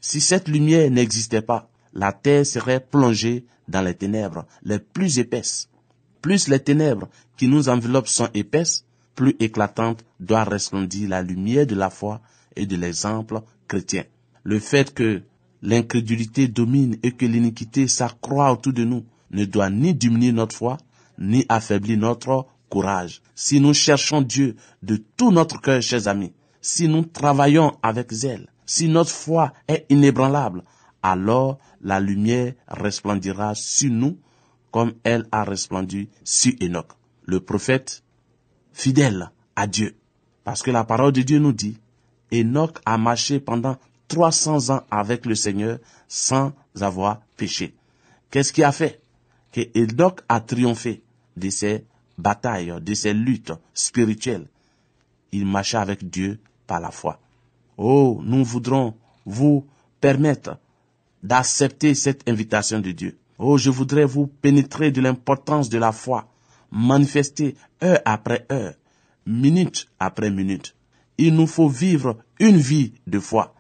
Si 0.02 0.20
cette 0.20 0.48
lumière 0.48 0.90
n'existait 0.90 1.42
pas, 1.42 1.70
la 1.94 2.12
terre 2.12 2.46
serait 2.46 2.80
plongée 2.80 3.46
dans 3.68 3.82
les 3.82 3.94
ténèbres 3.94 4.46
les 4.64 4.80
plus 4.80 5.20
épaisses. 5.20 5.70
Plus 6.22 6.48
les 6.48 6.60
ténèbres 6.60 7.10
qui 7.38 7.48
nous 7.48 7.70
enveloppent 7.70 8.08
sont 8.08 8.30
épaisses, 8.34 8.86
plus 9.16 9.36
éclatante 9.40 10.04
doit 10.20 10.44
resplendir 10.44 11.10
la 11.10 11.22
lumière 11.22 11.68
de 11.68 11.76
la 11.76 11.90
foi 11.90 12.22
et 12.56 12.66
de 12.66 12.76
l'exemple 12.76 13.42
chrétien. 13.68 14.04
Le 14.44 14.60
fait 14.60 14.94
que 14.94 15.22
l'incrédulité 15.62 16.48
domine 16.48 16.98
et 17.04 17.12
que 17.12 17.26
l'iniquité 17.26 17.88
s'accroît 17.88 18.52
autour 18.52 18.74
de 18.74 18.84
nous 18.84 19.06
ne 19.32 19.46
doit 19.46 19.70
ni 19.70 19.94
diminuer 19.94 20.32
notre 20.32 20.56
foi, 20.56 20.78
ni 21.18 21.46
affaiblir 21.50 21.98
notre 21.98 22.48
courage. 22.70 23.22
Si 23.36 23.60
nous 23.60 23.74
cherchons 23.74 24.22
Dieu 24.22 24.56
de 24.84 24.98
tout 25.18 25.32
notre 25.32 25.62
cœur, 25.62 25.82
chers 25.82 26.08
amis, 26.08 26.34
si 26.62 26.88
nous 26.88 27.04
travaillons 27.04 27.78
avec 27.82 28.12
zèle, 28.12 28.48
si 28.66 28.88
notre 28.88 29.12
foi 29.12 29.54
est 29.68 29.86
inébranlable, 29.90 30.64
alors 31.02 31.58
la 31.82 32.00
lumière 32.00 32.54
resplendira 32.68 33.56
sur 33.56 33.92
nous 33.92 34.18
comme 34.72 34.94
elle 35.04 35.26
a 35.32 35.44
resplendu 35.44 36.10
sur 36.24 36.54
Enoch, 36.62 36.92
le 37.24 37.40
prophète 37.40 38.04
fidèle 38.74 39.32
à 39.56 39.68
Dieu. 39.68 39.96
Parce 40.44 40.62
que 40.62 40.72
la 40.72 40.84
parole 40.84 41.12
de 41.12 41.22
Dieu 41.22 41.40
nous 41.40 41.54
dit, 41.54 41.78
Enoch 42.32 42.80
a 42.86 42.98
marché 42.98 43.40
pendant 43.40 43.78
300 44.08 44.70
ans 44.70 44.84
avec 44.92 45.26
le 45.26 45.36
Seigneur 45.36 45.80
sans 46.08 46.54
avoir 46.80 47.22
péché. 47.38 47.76
Qu'est-ce 48.30 48.54
qui 48.54 48.64
a 48.64 48.72
fait? 48.72 49.02
Que 49.52 49.62
Enoch 49.76 50.22
a 50.28 50.42
triomphé 50.42 51.02
de 51.38 51.50
ses 51.50 51.86
batailles, 52.18 52.74
de 52.82 52.94
ses 52.94 53.14
luttes 53.14 53.54
spirituelles 53.74 54.48
Il 55.32 55.46
marchait 55.46 55.78
avec 55.78 56.10
Dieu 56.10 56.40
par 56.68 56.80
la 56.80 56.92
foi. 56.92 57.20
Oh, 57.78 58.20
nous 58.24 58.44
voudrons 58.44 58.96
vous 59.26 59.66
permettre 60.02 60.58
d'accepter 61.24 61.96
cette 61.96 62.28
invitation 62.28 62.80
de 62.80 62.92
Dieu. 62.92 63.18
Oh, 63.38 63.58
je 63.58 63.70
voudrais 63.70 64.06
vous 64.06 64.28
pénétrer 64.28 64.92
de 64.92 65.02
l'importance 65.02 65.70
de 65.70 65.78
la 65.78 65.92
foi, 65.92 66.28
manifester 66.72 67.56
heure 67.84 68.00
après 68.06 68.46
heure, 68.52 68.74
minute 69.26 69.88
après 70.00 70.30
minute. 70.30 70.76
Il 71.18 71.36
nous 71.36 71.48
faut 71.48 71.70
vivre 71.70 72.18
une 72.40 72.58
vie 72.58 72.94
de 73.08 73.20
foi, 73.20 73.54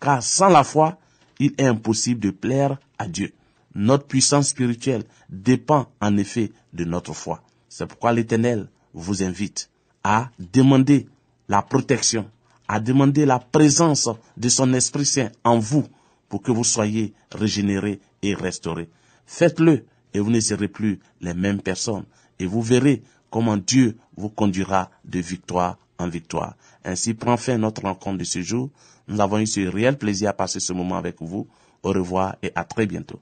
car 0.00 0.22
sans 0.22 0.48
la 0.48 0.64
foi, 0.64 0.98
il 1.38 1.52
est 1.58 1.66
impossible 1.66 2.20
de 2.20 2.30
plaire 2.30 2.78
à 2.98 3.08
Dieu. 3.08 3.32
Notre 3.78 4.06
puissance 4.06 4.48
spirituelle 4.48 5.04
dépend 5.28 5.86
en 6.00 6.16
effet 6.16 6.50
de 6.72 6.84
notre 6.84 7.12
foi. 7.12 7.42
C'est 7.68 7.86
pourquoi 7.86 8.14
l'Éternel 8.14 8.70
vous 8.94 9.22
invite 9.22 9.68
à 10.02 10.30
demander 10.38 11.06
la 11.50 11.60
protection, 11.60 12.30
à 12.68 12.80
demander 12.80 13.26
la 13.26 13.38
présence 13.38 14.08
de 14.38 14.48
son 14.48 14.72
Esprit 14.72 15.04
Saint 15.04 15.28
en 15.44 15.58
vous 15.58 15.84
pour 16.30 16.40
que 16.40 16.50
vous 16.50 16.64
soyez 16.64 17.12
régénérés 17.30 18.00
et 18.22 18.32
restaurés. 18.34 18.88
Faites-le 19.26 19.84
et 20.14 20.20
vous 20.20 20.30
ne 20.30 20.40
serez 20.40 20.68
plus 20.68 20.98
les 21.20 21.34
mêmes 21.34 21.60
personnes. 21.60 22.06
Et 22.38 22.46
vous 22.46 22.62
verrez 22.62 23.02
comment 23.28 23.58
Dieu 23.58 23.98
vous 24.16 24.30
conduira 24.30 24.90
de 25.04 25.18
victoire 25.18 25.76
en 25.98 26.08
victoire. 26.08 26.56
Ainsi 26.82 27.12
prend 27.12 27.36
fin 27.36 27.58
notre 27.58 27.82
rencontre 27.82 28.16
de 28.16 28.24
ce 28.24 28.40
jour. 28.40 28.70
Nous 29.06 29.20
avons 29.20 29.38
eu 29.38 29.46
ce 29.46 29.60
réel 29.68 29.98
plaisir 29.98 30.30
à 30.30 30.32
passer 30.32 30.60
ce 30.60 30.72
moment 30.72 30.96
avec 30.96 31.20
vous. 31.20 31.46
Au 31.82 31.90
revoir 31.90 32.36
et 32.42 32.52
à 32.54 32.64
très 32.64 32.86
bientôt. 32.86 33.20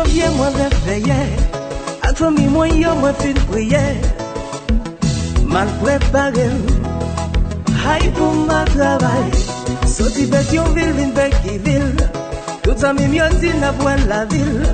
janvye 0.00 0.28
mwen 0.30 0.52
leveye 0.52 2.30
mi 2.30 2.46
mwen 2.46 2.80
yo 2.80 2.94
mwen 2.94 3.14
fin 3.14 3.34
priye. 3.34 4.00
Man 5.46 5.68
prepare 5.80 6.50
Hay 7.84 8.10
pou 8.16 8.32
ma 8.46 8.64
travay. 8.64 9.30
Soti 9.86 10.26
bet 10.26 10.52
yon 10.52 10.74
vil 10.74 10.92
vin 10.92 11.12
bek 11.14 11.34
ki 11.42 11.58
vil. 11.64 11.88
Tout 12.62 12.84
an 12.84 12.96
mi 12.96 13.18
na 13.60 13.68
apwen 13.68 14.08
la 14.08 14.24
vil. 14.24 14.66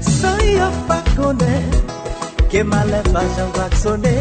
San 0.00 0.40
yo 0.40 0.70
pa 0.88 1.02
kone 1.16 1.54
Ke 2.50 2.62
male 2.64 3.02
pa 3.12 3.22
jan 3.36 3.50
wak 3.56 3.74
sone. 3.76 4.14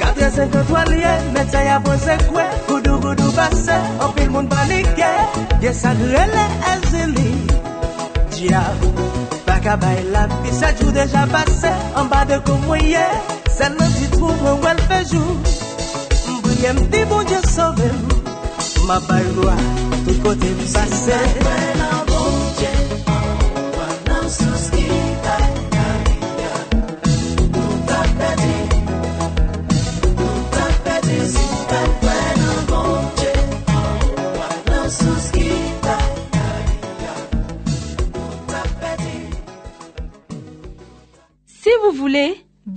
4 0.00 0.30
53 0.30 0.84
liye 0.90 1.14
Metsa 1.32 1.64
ya 1.64 1.80
pon 1.80 1.98
se 1.98 2.16
kwe. 2.28 2.44
Goudou 2.68 3.00
goudou 3.00 3.32
base 3.32 3.76
Opil 4.00 4.30
moun 4.30 4.48
panike 4.48 5.12
Ye 5.60 5.72
sagrele 5.72 6.46
ezili 6.72 7.32
Diabou 8.30 9.19
Akabay 9.60 10.04
la 10.10 10.26
pi, 10.40 10.50
se 10.52 10.68
jou 10.78 10.90
deja 10.90 11.26
pase 11.26 11.68
An 11.94 12.08
ba 12.08 12.24
de 12.24 12.38
komoye 12.46 13.04
Se 13.56 13.68
nan 13.68 13.92
ti 13.92 14.06
trou 14.14 14.32
mwen 14.40 14.62
wèl 14.64 14.80
fejou 14.88 15.36
Mbouye 16.38 16.72
mdi 16.78 17.04
bon 17.10 17.26
diye 17.28 17.42
sove 17.44 17.90
Mabay 18.88 19.26
lwa, 19.36 19.56
tout 20.06 20.22
kote 20.24 20.54
mpase 20.62 21.18
Mwen 21.18 21.50
wèl 21.50 21.84
an 21.90 22.09